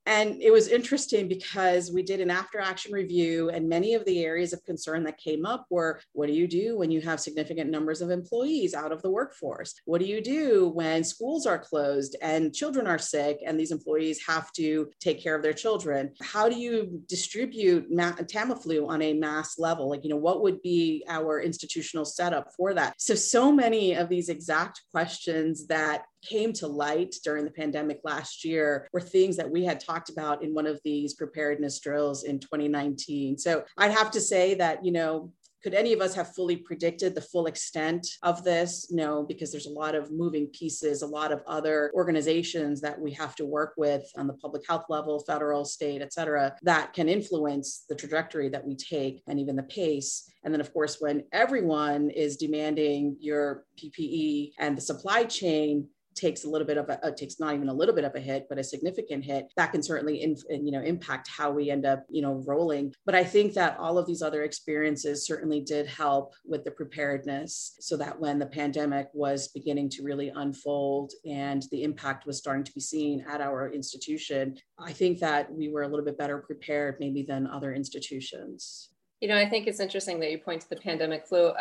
And 0.08 0.42
it 0.42 0.52
was 0.52 0.68
interesting 0.68 1.28
because 1.28 1.92
we 1.92 2.02
did 2.02 2.20
an 2.20 2.32
after 2.32 2.60
action 2.60 2.92
review, 2.92 3.52
and 3.52 3.70
many 3.70 3.94
of 3.94 4.04
the 4.06 4.26
areas 4.26 4.52
of 4.52 4.66
concern 4.66 5.04
that 5.04 5.20
came 5.20 5.46
up 5.46 5.68
were 5.70 6.02
what 6.14 6.26
do 6.26 6.34
you 6.34 6.48
do 6.48 6.76
when 6.76 6.90
you 6.90 7.02
have 7.02 7.20
significant 7.20 7.70
numbers 7.70 8.02
of 8.02 8.10
employees 8.10 8.74
out 8.74 8.92
of 8.92 9.04
the 9.04 9.12
workforce? 9.12 9.76
What 9.86 10.02
do 10.02 10.08
you 10.08 10.22
do 10.22 10.70
when 10.70 11.04
schools 11.04 11.46
are 11.46 11.60
closed 11.60 12.16
and 12.20 12.52
children 12.52 12.88
are 12.88 12.98
sick 12.98 13.38
and 13.46 13.60
these 13.60 13.72
employees 13.72 14.20
have 14.26 14.52
to 14.54 14.90
take 15.00 15.22
care 15.22 15.36
of 15.36 15.44
their 15.44 15.54
children? 15.54 16.14
How 16.20 16.50
do 16.50 16.56
you 16.56 17.04
distribute 17.08 17.92
ma- 17.92 18.14
Tamiflu 18.14 18.88
on 18.88 19.04
a 19.04 19.14
mass 19.14 19.60
level? 19.60 19.88
Like, 19.88 20.04
you 20.04 20.10
know, 20.10 20.16
what 20.16 20.42
would 20.42 20.64
be 20.64 21.06
our 21.08 21.42
institutional 21.42 22.06
setup 22.06 22.48
for 22.58 22.74
that? 22.74 22.96
So, 22.98 23.14
so 23.14 23.52
many 23.52 23.94
of 23.94 24.10
these 24.10 24.30
exact 24.30 24.82
questions 24.92 25.68
that 25.68 26.06
came 26.22 26.54
to 26.54 26.68
light 26.68 27.16
during 27.24 27.46
the 27.46 27.52
pandemic 27.52 28.00
last 28.04 28.44
year 28.46 28.88
were 28.94 29.02
things 29.02 29.38
that 29.38 29.50
we 29.50 29.64
had 29.64 29.80
talked 29.80 30.10
about 30.10 30.44
in 30.44 30.54
one 30.54 30.68
of 30.68 30.80
these 30.84 31.14
preparedness 31.14 31.80
drills 31.80 32.24
in 32.24 32.40
2019. 32.40 33.38
So 33.38 33.64
I'd 33.78 33.92
have 33.92 34.12
to 34.12 34.22
say 34.22 34.54
that, 34.56 34.84
you 34.84 34.92
know, 34.92 35.32
Could 35.62 35.74
any 35.74 35.92
of 35.92 36.00
us 36.00 36.16
have 36.16 36.34
fully 36.36 36.56
predicted 36.56 37.14
the 37.14 37.22
full 37.22 37.48
extent 37.48 38.08
of 38.24 38.44
this? 38.46 38.92
No, 38.92 39.24
because 39.24 39.52
there's 39.52 39.66
a 39.66 39.72
lot 39.72 39.94
of 39.94 40.10
moving 40.10 40.48
pieces, 40.48 41.02
a 41.02 41.08
lot 41.08 41.34
of 41.34 41.42
other 41.48 41.92
organizations 41.94 42.80
that 42.82 43.00
we 43.00 43.12
have 43.14 43.36
to 43.36 43.46
work 43.46 43.74
with 43.76 44.10
on 44.16 44.26
the 44.28 44.36
public 44.36 44.66
health 44.66 44.86
level, 44.88 45.20
federal, 45.20 45.66
state, 45.66 46.02
et 46.02 46.14
cetera, 46.14 46.56
that 46.62 46.94
can 46.94 47.10
influence 47.10 47.84
the 47.90 47.96
trajectory 47.96 48.48
that 48.50 48.66
we 48.66 48.76
take 48.76 49.22
and 49.28 49.38
even 49.38 49.58
the 49.58 49.64
pace. 49.64 50.32
And 50.46 50.54
then, 50.54 50.62
of 50.62 50.74
course, 50.74 50.98
when 51.02 51.24
everyone 51.34 52.10
is 52.10 52.38
demanding 52.38 53.18
your 53.20 53.66
PPE 53.78 54.54
and 54.60 54.78
the 54.78 54.82
supply 54.82 55.26
chain, 55.26 55.90
takes 56.20 56.44
a 56.44 56.50
little 56.50 56.68
bit 56.68 56.78
of 56.78 56.90
a 56.90 57.06
uh, 57.06 57.12
takes 57.12 57.40
not 57.40 57.56
even 57.56 57.70
a 57.70 57.74
little 57.74 57.96
bit 57.96 58.04
of 58.04 58.14
a 58.16 58.20
hit 58.20 58.46
but 58.50 58.60
a 58.60 58.64
significant 58.64 59.24
hit 59.24 59.52
that 59.56 59.72
can 59.72 59.82
certainly 59.82 60.22
in, 60.22 60.36
you 60.50 60.72
know 60.72 60.82
impact 60.82 61.30
how 61.30 61.50
we 61.50 61.70
end 61.70 61.86
up 61.86 62.06
you 62.10 62.22
know 62.22 62.44
rolling 62.46 62.94
but 63.06 63.16
i 63.16 63.24
think 63.24 63.54
that 63.54 63.78
all 63.78 63.98
of 63.98 64.06
these 64.06 64.22
other 64.22 64.44
experiences 64.44 65.26
certainly 65.26 65.62
did 65.62 65.88
help 65.88 66.34
with 66.46 66.64
the 66.64 66.72
preparedness 66.72 67.76
so 67.80 67.96
that 67.96 68.20
when 68.20 68.38
the 68.38 68.46
pandemic 68.46 69.08
was 69.14 69.48
beginning 69.50 69.90
to 69.90 70.04
really 70.04 70.30
unfold 70.36 71.14
and 71.26 71.64
the 71.72 71.84
impact 71.84 72.26
was 72.26 72.38
starting 72.38 72.64
to 72.64 72.74
be 72.74 72.82
seen 72.82 73.24
at 73.30 73.42
our 73.42 73.72
institution 73.72 74.58
i 74.80 74.92
think 74.92 75.20
that 75.20 75.52
we 75.52 75.70
were 75.70 75.84
a 75.84 75.88
little 75.88 76.06
bit 76.06 76.18
better 76.18 76.40
prepared 76.40 76.96
maybe 77.00 77.24
than 77.24 77.48
other 77.48 77.74
institutions 77.74 78.90
you 79.22 79.28
know, 79.28 79.36
I 79.36 79.50
think 79.50 79.68
it's 79.68 79.82
interesting 79.82 80.20
that 80.22 80.32
you 80.32 80.38
point 80.38 80.62
to 80.62 80.70
the 80.70 80.78
pandemic 80.78 81.28
flu. 81.28 81.52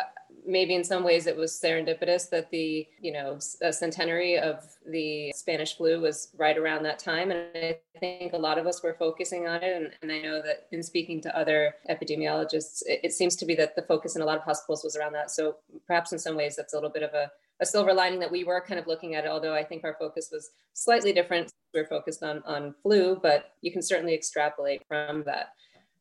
Maybe 0.45 0.75
in 0.75 0.83
some 0.83 1.03
ways 1.03 1.27
it 1.27 1.35
was 1.35 1.51
serendipitous 1.51 2.29
that 2.29 2.49
the, 2.51 2.87
you 2.99 3.11
know, 3.11 3.37
centenary 3.39 4.37
of 4.37 4.63
the 4.85 5.31
Spanish 5.35 5.77
flu 5.77 5.99
was 6.01 6.29
right 6.37 6.57
around 6.57 6.83
that 6.83 6.99
time. 6.99 7.31
And 7.31 7.47
I 7.55 7.77
think 7.99 8.33
a 8.33 8.37
lot 8.37 8.57
of 8.57 8.67
us 8.67 8.81
were 8.83 8.93
focusing 8.93 9.47
on 9.47 9.63
it. 9.63 9.75
And, 9.75 9.91
and 10.01 10.11
I 10.11 10.19
know 10.19 10.41
that 10.41 10.67
in 10.71 10.83
speaking 10.83 11.21
to 11.21 11.37
other 11.37 11.75
epidemiologists, 11.89 12.81
it, 12.85 13.01
it 13.03 13.13
seems 13.13 13.35
to 13.37 13.45
be 13.45 13.55
that 13.55 13.75
the 13.75 13.83
focus 13.83 14.15
in 14.15 14.21
a 14.21 14.25
lot 14.25 14.37
of 14.37 14.43
hospitals 14.43 14.83
was 14.83 14.95
around 14.95 15.13
that. 15.13 15.31
So 15.31 15.57
perhaps 15.87 16.11
in 16.11 16.19
some 16.19 16.35
ways 16.35 16.55
that's 16.55 16.73
a 16.73 16.77
little 16.77 16.89
bit 16.89 17.03
of 17.03 17.13
a, 17.13 17.31
a 17.59 17.65
silver 17.65 17.93
lining 17.93 18.19
that 18.19 18.31
we 18.31 18.43
were 18.43 18.61
kind 18.61 18.79
of 18.79 18.87
looking 18.87 19.15
at 19.15 19.25
it, 19.25 19.31
although 19.31 19.53
I 19.53 19.63
think 19.63 19.83
our 19.83 19.95
focus 19.99 20.29
was 20.31 20.49
slightly 20.73 21.11
different. 21.13 21.51
We 21.73 21.81
we're 21.81 21.87
focused 21.87 22.23
on, 22.23 22.41
on 22.45 22.73
flu, 22.81 23.19
but 23.21 23.51
you 23.61 23.71
can 23.71 23.81
certainly 23.81 24.15
extrapolate 24.15 24.81
from 24.87 25.23
that. 25.25 25.49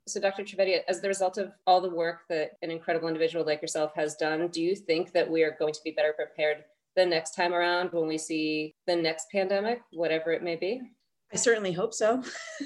So, 0.08 0.20
Dr. 0.20 0.42
Trivedi, 0.42 0.80
as 0.88 1.00
the 1.00 1.08
result 1.08 1.38
of 1.38 1.52
all 1.66 1.80
the 1.80 1.90
work 1.90 2.20
that 2.28 2.52
an 2.62 2.70
incredible 2.70 3.08
individual 3.08 3.44
like 3.44 3.60
yourself 3.60 3.92
has 3.94 4.16
done, 4.16 4.48
do 4.48 4.62
you 4.62 4.74
think 4.74 5.12
that 5.12 5.30
we 5.30 5.42
are 5.42 5.56
going 5.58 5.74
to 5.74 5.80
be 5.84 5.90
better 5.90 6.12
prepared 6.12 6.64
the 6.96 7.04
next 7.04 7.34
time 7.34 7.52
around 7.52 7.92
when 7.92 8.08
we 8.08 8.18
see 8.18 8.74
the 8.86 8.96
next 8.96 9.30
pandemic, 9.30 9.82
whatever 9.92 10.32
it 10.32 10.42
may 10.42 10.56
be? 10.56 10.80
I 11.32 11.36
certainly 11.36 11.72
hope 11.72 11.92
so. 11.92 12.22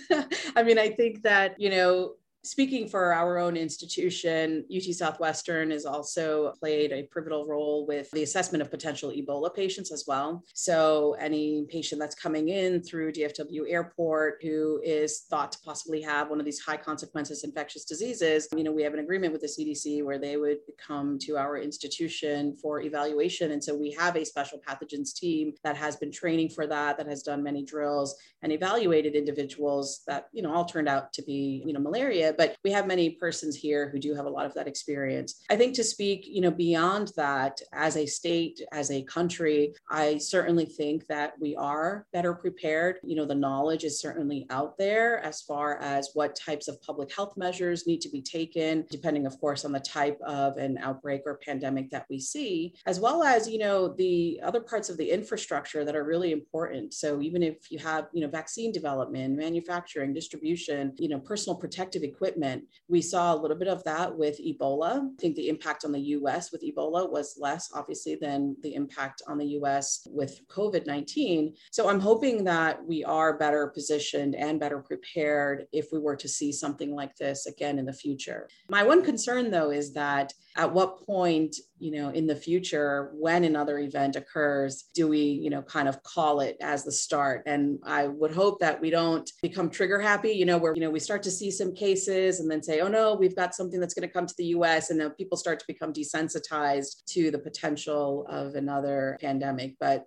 I 0.57 0.63
mean, 0.63 0.79
I 0.79 0.91
think 0.91 1.23
that, 1.23 1.61
you 1.61 1.69
know, 1.69 2.15
Speaking 2.45 2.89
for 2.89 3.15
our 3.15 3.39
own 3.39 3.57
institution, 3.57 4.65
UT 4.75 4.83
Southwestern 4.83 5.71
has 5.71 5.87
also 5.87 6.53
played 6.59 6.91
a 6.91 7.05
pivotal 7.15 7.47
role 7.47 7.87
with 7.87 8.11
the 8.11 8.25
assessment 8.25 8.61
of 8.61 8.69
potential 8.69 9.11
Ebola 9.11 9.55
patients 9.55 9.93
as 9.93 10.07
well. 10.09 10.43
So, 10.53 11.15
any 11.21 11.65
patient 11.69 12.01
that's 12.01 12.17
coming 12.17 12.49
in 12.49 12.83
through 12.83 13.13
DFW 13.13 13.71
Airport 13.71 14.43
who 14.43 14.81
is 14.83 15.21
thought 15.31 15.53
to 15.53 15.59
possibly 15.65 16.03
have 16.03 16.31
one 16.31 16.41
of 16.41 16.45
these 16.45 16.59
high 16.59 16.77
consequences 16.77 17.45
infectious 17.45 17.85
diseases, 17.85 18.49
you 18.57 18.65
know, 18.65 18.73
we 18.73 18.83
have 18.83 18.95
an 18.95 19.01
agreement 19.01 19.33
with 19.33 19.43
the 19.43 19.47
CDC 19.47 20.05
where 20.05 20.19
they 20.19 20.37
would 20.37 20.59
come 20.85 21.21
to 21.21 21.37
our 21.37 21.59
institution 21.59 22.57
for 22.61 22.83
evaluation. 22.83 23.53
And 23.53 23.63
so, 23.63 23.73
we 23.73 23.93
have 23.93 24.17
a 24.17 24.25
special 24.25 24.61
pathogens 24.67 25.15
team 25.15 25.53
that 25.63 25.77
has 25.77 25.95
been 25.95 26.11
training 26.11 26.49
for 26.49 26.67
that, 26.67 26.97
that 26.97 27.07
has 27.07 27.23
done 27.23 27.41
many 27.41 27.65
drills 27.65 28.17
and 28.43 28.51
evaluated 28.51 29.15
individuals 29.15 30.01
that, 30.09 30.27
you 30.33 30.43
know, 30.43 30.53
all 30.53 30.65
turned 30.65 30.89
out 30.89 31.13
to 31.13 31.23
be, 31.23 31.63
you 31.65 31.73
know, 31.73 31.79
malaria 31.79 32.32
but 32.37 32.57
we 32.65 32.71
have 32.73 32.87
many 32.87 33.11
persons 33.11 33.57
here 33.57 33.89
who 33.91 33.99
do 33.99 34.15
have 34.15 34.27
a 34.27 34.31
lot 34.31 34.47
of 34.47 34.55
that 34.55 34.69
experience. 34.69 35.43
I 35.51 35.57
think 35.57 35.75
to 35.75 35.85
speak, 35.85 36.27
you 36.27 36.41
know, 36.41 36.51
beyond 36.51 37.13
that, 37.17 37.61
as 37.73 37.97
a 37.97 38.07
state, 38.07 38.61
as 38.73 38.91
a 38.91 39.03
country, 39.03 39.75
I 39.91 40.19
certainly 40.19 40.67
think 40.67 41.07
that 41.09 41.35
we 41.41 41.57
are 41.57 42.07
better 42.13 42.35
prepared. 42.35 42.99
You 43.03 43.17
know, 43.17 43.25
the 43.25 43.35
knowledge 43.35 43.85
is 43.85 44.01
certainly 44.01 44.47
out 44.51 44.79
there 44.79 45.19
as 45.21 45.43
far 45.43 45.79
as 45.79 46.11
what 46.15 46.37
types 46.37 46.69
of 46.69 46.81
public 46.83 47.15
health 47.15 47.37
measures 47.37 47.87
need 47.87 48.01
to 48.03 48.09
be 48.09 48.23
taken, 48.23 48.87
depending, 48.91 49.27
of 49.27 49.39
course, 49.41 49.65
on 49.65 49.73
the 49.73 49.81
type 49.81 50.21
of 50.27 50.57
an 50.57 50.79
outbreak 50.79 51.23
or 51.27 51.41
pandemic 51.45 51.91
that 51.91 52.07
we 52.09 52.19
see, 52.19 52.75
as 52.87 53.01
well 53.01 53.23
as, 53.23 53.49
you 53.49 53.59
know, 53.59 53.89
the 53.89 54.41
other 54.43 54.61
parts 54.61 54.89
of 54.89 54.97
the 54.97 55.11
infrastructure 55.11 55.85
that 55.85 55.97
are 55.97 56.05
really 56.05 56.33
important. 56.33 56.95
So 56.95 57.21
even 57.21 57.43
if 57.43 57.71
you 57.71 57.79
have, 57.79 58.09
you 58.13 58.23
know, 58.23 58.29
vaccine 58.29 58.73
development, 58.73 59.37
manufacturing, 59.37 60.13
distribution, 60.13 60.93
you 60.99 61.09
know, 61.09 61.19
personal 61.19 61.57
protective 61.57 62.03
equipment, 62.03 62.22
equipment. 62.23 62.65
We 62.89 63.03
saw 63.03 63.35
a 63.35 63.41
little 63.41 63.57
bit 63.57 63.67
of 63.67 63.83
that 63.83 64.17
with 64.17 64.39
Ebola. 64.39 65.01
I 65.01 65.21
think 65.21 65.35
the 65.35 65.49
impact 65.49 65.85
on 65.85 65.91
the 65.91 66.01
US 66.17 66.53
with 66.53 66.63
Ebola 66.63 67.11
was 67.11 67.37
less, 67.39 67.71
obviously, 67.75 68.15
than 68.15 68.57
the 68.63 68.75
impact 68.75 69.23
on 69.27 69.39
the 69.39 69.47
US 69.59 70.07
with 70.09 70.41
COVID 70.49 70.87
19. 70.87 71.55
So 71.73 71.89
I'm 71.89 71.99
hoping 71.99 72.45
that 72.45 72.85
we 72.85 73.03
are 73.03 73.37
better 73.37 73.67
positioned 73.67 74.37
and 74.37 74.61
better 74.61 74.79
prepared 74.79 75.67
if 75.73 75.89
we 75.93 75.99
were 75.99 76.17
to 76.17 76.29
see 76.29 76.53
something 76.53 76.95
like 76.95 77.17
this 77.17 77.47
again 77.47 77.79
in 77.81 77.87
the 77.87 77.93
future. 77.93 78.49
My 78.69 78.85
one 78.85 79.03
concern, 79.03 79.51
though, 79.51 79.71
is 79.71 79.93
that 79.95 80.33
at 80.57 80.73
what 80.73 81.05
point 81.05 81.57
you 81.83 81.91
know 81.91 82.11
in 82.11 82.27
the 82.27 82.37
future 82.37 83.11
when 83.15 83.43
another 83.45 83.81
event 83.81 84.15
occurs 84.15 84.85
do 84.95 85.09
we 85.09 85.19
you 85.19 85.51
know 85.51 85.63
kind 85.63 85.89
of 85.89 86.01
call 86.05 86.41
it 86.41 86.57
as 86.61 86.85
the 86.85 86.93
start 86.93 87.43
and 87.47 87.79
i 87.85 88.07
would 88.07 88.33
hope 88.33 88.61
that 88.61 88.81
we 88.81 88.89
don't 88.89 89.33
become 89.43 89.69
trigger 89.69 90.01
happy 90.01 90.31
you 90.31 90.47
know 90.47 90.59
where 90.59 90.75
you 90.75 90.81
know 90.81 90.91
we 90.91 91.01
start 91.01 91.23
to 91.23 91.31
see 91.31 91.51
some 91.51 91.75
cases 91.75 92.39
and 92.39 92.49
then 92.49 92.63
say 92.63 92.81
oh 92.81 92.89
no 92.89 93.15
we've 93.15 93.35
got 93.35 93.55
something 93.55 93.81
that's 93.81 93.95
going 93.95 94.07
to 94.07 94.13
come 94.13 94.27
to 94.27 94.35
the 94.39 94.45
us 94.45 94.91
and 94.91 95.01
then 95.01 95.11
people 95.11 95.37
start 95.37 95.59
to 95.59 95.67
become 95.67 95.93
desensitized 95.93 97.05
to 97.07 97.31
the 97.33 97.39
potential 97.39 98.27
of 98.31 98.55
another 98.55 99.19
pandemic 99.21 99.75
but 99.81 100.07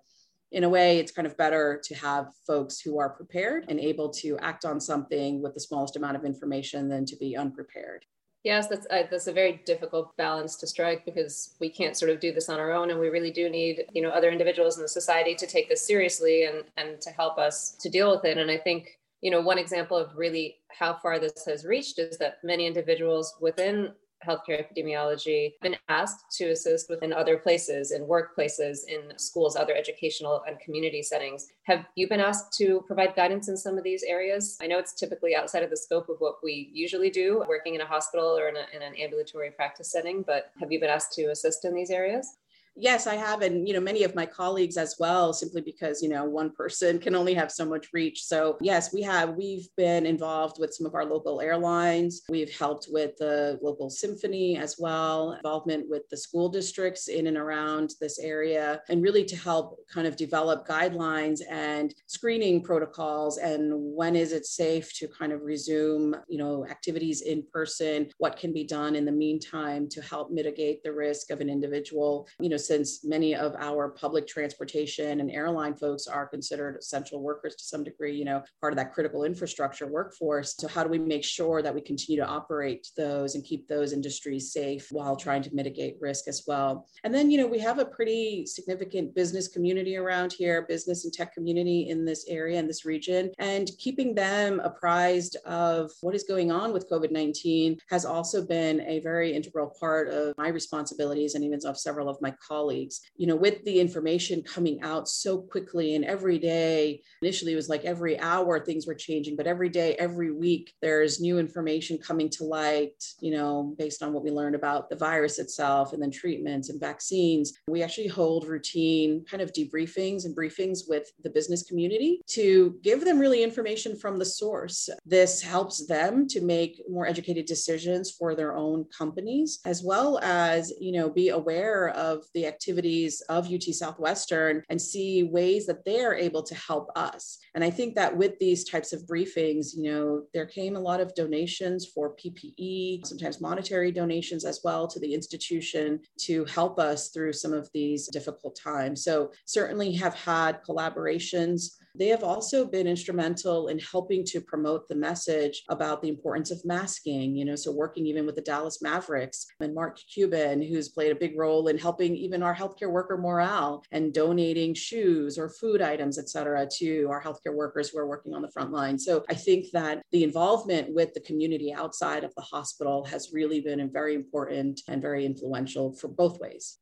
in 0.51 0.63
a 0.63 0.69
way, 0.69 0.99
it's 0.99 1.11
kind 1.11 1.25
of 1.25 1.35
better 1.35 1.81
to 1.83 1.95
have 1.95 2.27
folks 2.47 2.79
who 2.79 2.97
are 2.97 3.09
prepared 3.09 3.65
and 3.67 3.77
able 3.77 4.09
to 4.09 4.37
act 4.37 4.63
on 4.63 4.79
something 4.79 5.41
with 5.41 5.53
the 5.53 5.59
smallest 5.59 5.97
amount 5.97 6.15
of 6.15 6.23
information 6.23 6.87
than 6.87 7.03
to 7.07 7.17
be 7.17 7.35
unprepared. 7.35 8.05
Yes, 8.45 8.67
that's 8.67 8.85
uh, 8.91 9.07
that's 9.09 9.25
a 9.25 9.33
very 9.33 9.59
difficult 9.65 10.15
balance 10.17 10.55
to 10.57 10.67
strike 10.67 11.03
because 11.03 11.55
we 11.59 11.67
can't 11.67 11.97
sort 11.97 12.11
of 12.11 12.19
do 12.19 12.31
this 12.31 12.47
on 12.47 12.59
our 12.59 12.71
own, 12.71 12.91
and 12.91 12.99
we 12.99 13.09
really 13.09 13.31
do 13.31 13.49
need 13.49 13.85
you 13.91 14.03
know 14.03 14.09
other 14.09 14.29
individuals 14.29 14.77
in 14.77 14.83
the 14.83 14.87
society 14.87 15.33
to 15.33 15.47
take 15.47 15.67
this 15.67 15.81
seriously 15.81 16.43
and 16.43 16.63
and 16.77 17.01
to 17.01 17.09
help 17.09 17.39
us 17.39 17.71
to 17.81 17.89
deal 17.89 18.11
with 18.11 18.23
it. 18.23 18.37
And 18.37 18.51
I 18.51 18.57
think 18.57 18.99
you 19.21 19.31
know 19.31 19.41
one 19.41 19.57
example 19.57 19.97
of 19.97 20.15
really 20.15 20.57
how 20.69 20.93
far 20.93 21.17
this 21.17 21.43
has 21.47 21.65
reached 21.65 21.97
is 21.97 22.19
that 22.19 22.37
many 22.43 22.67
individuals 22.67 23.33
within 23.41 23.93
healthcare 24.25 24.63
epidemiology 24.63 25.53
been 25.61 25.75
asked 25.89 26.25
to 26.37 26.51
assist 26.51 26.89
within 26.89 27.13
other 27.13 27.37
places, 27.37 27.91
in 27.91 28.03
workplaces, 28.03 28.79
in 28.87 29.17
schools, 29.17 29.55
other 29.55 29.75
educational 29.75 30.43
and 30.47 30.59
community 30.59 31.01
settings. 31.01 31.47
Have 31.63 31.85
you 31.95 32.07
been 32.07 32.19
asked 32.19 32.53
to 32.57 32.83
provide 32.87 33.15
guidance 33.15 33.47
in 33.47 33.57
some 33.57 33.77
of 33.77 33.83
these 33.83 34.03
areas? 34.03 34.57
I 34.61 34.67
know 34.67 34.79
it's 34.79 34.93
typically 34.93 35.35
outside 35.35 35.63
of 35.63 35.69
the 35.69 35.77
scope 35.77 36.09
of 36.09 36.17
what 36.19 36.35
we 36.43 36.69
usually 36.73 37.09
do, 37.09 37.43
working 37.47 37.75
in 37.75 37.81
a 37.81 37.85
hospital 37.85 38.37
or 38.37 38.49
in, 38.49 38.55
a, 38.55 38.65
in 38.75 38.81
an 38.81 38.95
ambulatory 38.95 39.51
practice 39.51 39.91
setting, 39.91 40.21
but 40.21 40.51
have 40.59 40.71
you 40.71 40.79
been 40.79 40.89
asked 40.89 41.13
to 41.13 41.25
assist 41.25 41.65
in 41.65 41.73
these 41.73 41.89
areas? 41.89 42.37
Yes, 42.77 43.07
I 43.07 43.15
have. 43.15 43.41
And, 43.41 43.65
you 43.65 43.73
know, 43.73 43.79
many 43.79 44.03
of 44.03 44.15
my 44.15 44.25
colleagues 44.25 44.75
as 44.75 44.97
well, 44.99 45.31
simply 45.31 45.61
because, 45.61 46.03
you 46.03 46.09
know, 46.09 46.25
one 46.25 46.51
person 46.51 46.99
can 46.99 47.15
only 47.15 47.33
have 47.33 47.49
so 47.49 47.63
much 47.65 47.87
reach. 47.93 48.25
So, 48.25 48.57
yes, 48.59 48.93
we 48.93 49.01
have. 49.03 49.35
We've 49.35 49.65
been 49.77 50.05
involved 50.05 50.59
with 50.59 50.73
some 50.73 50.85
of 50.85 50.93
our 50.93 51.05
local 51.05 51.39
airlines. 51.39 52.23
We've 52.27 52.53
helped 52.53 52.87
with 52.91 53.15
the 53.17 53.57
local 53.61 53.89
symphony 53.89 54.57
as 54.57 54.75
well, 54.77 55.31
involvement 55.33 55.87
with 55.89 56.03
the 56.09 56.17
school 56.17 56.49
districts 56.49 57.07
in 57.07 57.27
and 57.27 57.37
around 57.37 57.93
this 58.01 58.19
area, 58.19 58.81
and 58.89 59.01
really 59.01 59.23
to 59.23 59.37
help 59.37 59.79
kind 59.87 60.05
of 60.05 60.17
develop 60.17 60.67
guidelines 60.67 61.39
and 61.49 61.95
screening 62.07 62.61
protocols 62.61 63.37
and 63.37 63.71
when 63.73 64.17
is 64.17 64.33
it 64.33 64.45
safe 64.45 64.93
to 64.97 65.07
kind 65.07 65.31
of 65.31 65.43
resume, 65.43 66.13
you 66.27 66.37
know, 66.37 66.65
activities 66.65 67.21
in 67.21 67.41
person, 67.53 68.09
what 68.17 68.35
can 68.35 68.51
be 68.51 68.65
done 68.65 68.97
in 68.97 69.05
the 69.05 69.11
meantime 69.13 69.87
to 69.87 70.01
help 70.01 70.29
mitigate 70.29 70.83
the 70.83 70.91
risk 70.91 71.31
of 71.31 71.39
an 71.39 71.49
individual, 71.49 72.27
you 72.41 72.49
know, 72.49 72.57
since 72.65 73.03
many 73.03 73.35
of 73.35 73.55
our 73.59 73.89
public 73.89 74.27
transportation 74.27 75.19
and 75.19 75.31
airline 75.31 75.75
folks 75.75 76.07
are 76.07 76.27
considered 76.27 76.77
essential 76.77 77.21
workers 77.21 77.55
to 77.55 77.63
some 77.63 77.83
degree, 77.83 78.15
you 78.15 78.25
know, 78.25 78.43
part 78.61 78.73
of 78.73 78.77
that 78.77 78.93
critical 78.93 79.23
infrastructure 79.23 79.87
workforce. 79.87 80.55
So, 80.57 80.67
how 80.67 80.83
do 80.83 80.89
we 80.89 80.99
make 80.99 81.23
sure 81.23 81.61
that 81.61 81.73
we 81.73 81.81
continue 81.81 82.21
to 82.21 82.27
operate 82.27 82.87
those 82.95 83.35
and 83.35 83.43
keep 83.43 83.67
those 83.67 83.93
industries 83.93 84.51
safe 84.53 84.87
while 84.91 85.15
trying 85.15 85.41
to 85.43 85.53
mitigate 85.53 85.97
risk 85.99 86.27
as 86.27 86.43
well? 86.47 86.87
And 87.03 87.13
then, 87.13 87.31
you 87.31 87.37
know, 87.37 87.47
we 87.47 87.59
have 87.59 87.79
a 87.79 87.85
pretty 87.85 88.45
significant 88.45 89.15
business 89.15 89.47
community 89.47 89.97
around 89.97 90.33
here, 90.33 90.65
business 90.67 91.05
and 91.05 91.13
tech 91.13 91.33
community 91.33 91.89
in 91.89 92.05
this 92.05 92.25
area, 92.27 92.59
in 92.59 92.67
this 92.67 92.85
region, 92.85 93.31
and 93.39 93.71
keeping 93.79 94.15
them 94.15 94.59
apprised 94.61 95.35
of 95.45 95.91
what 96.01 96.15
is 96.15 96.23
going 96.23 96.51
on 96.51 96.73
with 96.73 96.89
COVID 96.89 97.11
19 97.11 97.77
has 97.89 98.05
also 98.05 98.45
been 98.45 98.81
a 98.81 98.99
very 98.99 99.33
integral 99.33 99.73
part 99.79 100.09
of 100.09 100.37
my 100.37 100.49
responsibilities 100.49 101.35
and 101.35 101.43
even 101.43 101.55
of 101.65 101.77
several 101.77 102.09
of 102.09 102.21
my 102.21 102.31
colleagues 102.45 102.54
colleagues. 102.55 103.01
You 103.17 103.27
know, 103.27 103.35
with 103.35 103.63
the 103.65 103.79
information 103.79 104.41
coming 104.41 104.81
out 104.81 105.07
so 105.07 105.37
quickly 105.37 105.95
and 105.95 106.05
every 106.05 106.39
day, 106.39 107.01
initially 107.21 107.53
it 107.53 107.61
was 107.61 107.69
like 107.69 107.85
every 107.85 108.19
hour 108.19 108.59
things 108.59 108.87
were 108.87 108.95
changing, 109.07 109.35
but 109.35 109.47
every 109.47 109.69
day, 109.69 109.95
every 109.95 110.31
week, 110.31 110.73
there's 110.81 111.19
new 111.19 111.37
information 111.39 111.97
coming 111.97 112.29
to 112.29 112.43
light, 112.43 113.03
you 113.19 113.31
know, 113.31 113.75
based 113.77 114.01
on 114.03 114.13
what 114.13 114.23
we 114.23 114.31
learned 114.31 114.55
about 114.55 114.89
the 114.89 114.95
virus 114.95 115.39
itself 115.39 115.93
and 115.93 116.01
then 116.01 116.11
treatments 116.11 116.69
and 116.69 116.79
vaccines. 116.79 117.53
We 117.67 117.83
actually 117.83 118.07
hold 118.07 118.47
routine 118.47 119.25
kind 119.29 119.41
of 119.43 119.51
debriefings 119.51 120.25
and 120.25 120.35
briefings 120.35 120.79
with 120.87 121.11
the 121.23 121.29
business 121.29 121.63
community 121.63 122.21
to 122.27 122.77
give 122.83 123.03
them 123.03 123.19
really 123.19 123.43
information 123.43 123.97
from 123.97 124.17
the 124.17 124.25
source. 124.25 124.89
This 125.05 125.41
helps 125.41 125.85
them 125.87 126.27
to 126.29 126.41
make 126.41 126.81
more 126.89 127.07
educated 127.07 127.45
decisions 127.45 128.11
for 128.11 128.35
their 128.35 128.55
own 128.55 128.85
companies, 128.97 129.59
as 129.65 129.83
well 129.83 130.19
as, 130.19 130.71
you 130.79 130.91
know, 130.91 131.09
be 131.09 131.29
aware 131.29 131.89
of 131.89 132.23
the 132.33 132.44
activities 132.47 133.21
of 133.29 133.51
UT 133.51 133.63
Southwestern 133.63 134.63
and 134.69 134.81
see 134.81 135.23
ways 135.23 135.65
that 135.67 135.85
they're 135.85 136.15
able 136.15 136.43
to 136.43 136.55
help 136.55 136.89
us. 136.95 137.39
And 137.53 137.63
I 137.63 137.69
think 137.69 137.95
that 137.95 138.15
with 138.15 138.37
these 138.39 138.63
types 138.63 138.93
of 138.93 139.05
briefings, 139.05 139.75
you 139.75 139.83
know, 139.83 140.23
there 140.33 140.45
came 140.45 140.75
a 140.75 140.79
lot 140.79 140.99
of 140.99 141.15
donations 141.15 141.85
for 141.85 142.15
PPE, 142.15 143.05
sometimes 143.05 143.41
monetary 143.41 143.91
donations 143.91 144.45
as 144.45 144.61
well 144.63 144.87
to 144.87 144.99
the 144.99 145.13
institution 145.13 145.99
to 146.21 146.45
help 146.45 146.79
us 146.79 147.09
through 147.09 147.33
some 147.33 147.53
of 147.53 147.69
these 147.73 148.07
difficult 148.07 148.55
times. 148.55 149.03
So 149.03 149.31
certainly 149.45 149.91
have 149.93 150.15
had 150.15 150.63
collaborations 150.63 151.77
they 151.97 152.07
have 152.07 152.23
also 152.23 152.65
been 152.65 152.87
instrumental 152.87 153.67
in 153.67 153.79
helping 153.79 154.23
to 154.25 154.41
promote 154.41 154.87
the 154.87 154.95
message 154.95 155.63
about 155.69 156.01
the 156.01 156.09
importance 156.09 156.51
of 156.51 156.63
masking, 156.65 157.35
you 157.35 157.45
know, 157.45 157.55
so 157.55 157.71
working 157.71 158.05
even 158.05 158.25
with 158.25 158.35
the 158.35 158.41
Dallas 158.41 158.81
Mavericks 158.81 159.45
and 159.59 159.73
Mark 159.73 159.97
Cuban, 160.13 160.61
who's 160.61 160.89
played 160.89 161.11
a 161.11 161.15
big 161.15 161.37
role 161.37 161.67
in 161.67 161.77
helping 161.77 162.15
even 162.15 162.43
our 162.43 162.55
healthcare 162.55 162.91
worker 162.91 163.17
morale 163.17 163.83
and 163.91 164.13
donating 164.13 164.73
shoes 164.73 165.37
or 165.37 165.49
food 165.49 165.81
items, 165.81 166.17
et 166.17 166.29
cetera, 166.29 166.67
to 166.77 167.07
our 167.09 167.21
healthcare 167.21 167.55
workers 167.55 167.89
who 167.89 167.99
are 167.99 168.07
working 168.07 168.33
on 168.33 168.41
the 168.41 168.51
front 168.51 168.71
line. 168.71 168.97
So 168.97 169.23
I 169.29 169.33
think 169.33 169.71
that 169.73 170.01
the 170.11 170.23
involvement 170.23 170.93
with 170.93 171.13
the 171.13 171.21
community 171.21 171.73
outside 171.73 172.23
of 172.23 172.33
the 172.35 172.41
hospital 172.41 173.05
has 173.05 173.31
really 173.33 173.61
been 173.61 173.89
very 173.91 174.15
important 174.15 174.81
and 174.87 175.01
very 175.01 175.25
influential 175.25 175.93
for 175.93 176.07
both 176.07 176.39
ways. 176.39 176.79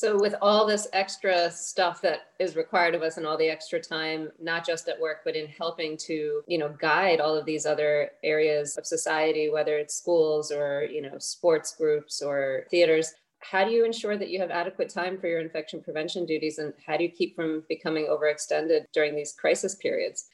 So, 0.00 0.16
with 0.16 0.36
all 0.40 0.64
this 0.64 0.86
extra 0.92 1.50
stuff 1.50 2.00
that 2.02 2.28
is 2.38 2.54
required 2.54 2.94
of 2.94 3.02
us 3.02 3.16
and 3.16 3.26
all 3.26 3.36
the 3.36 3.48
extra 3.48 3.80
time, 3.80 4.30
not 4.40 4.64
just 4.64 4.88
at 4.88 5.00
work, 5.00 5.22
but 5.24 5.34
in 5.34 5.48
helping 5.48 5.96
to, 6.06 6.40
you 6.46 6.56
know, 6.56 6.72
guide 6.78 7.18
all 7.18 7.34
of 7.34 7.44
these 7.44 7.66
other 7.66 8.12
areas 8.22 8.76
of 8.76 8.86
society, 8.86 9.50
whether 9.50 9.76
it's 9.76 9.96
schools 9.96 10.52
or, 10.52 10.84
you 10.84 11.02
know, 11.02 11.18
sports 11.18 11.74
groups 11.74 12.22
or 12.22 12.64
theaters, 12.70 13.14
how 13.40 13.64
do 13.64 13.72
you 13.72 13.84
ensure 13.84 14.16
that 14.16 14.28
you 14.28 14.38
have 14.38 14.52
adequate 14.52 14.88
time 14.88 15.18
for 15.18 15.26
your 15.26 15.40
infection 15.40 15.82
prevention 15.82 16.24
duties 16.24 16.58
and 16.58 16.74
how 16.86 16.96
do 16.96 17.02
you 17.02 17.10
keep 17.10 17.34
from 17.34 17.64
becoming 17.68 18.06
overextended 18.06 18.84
during 18.92 19.16
these 19.16 19.32
crisis 19.32 19.74
periods? 19.74 20.28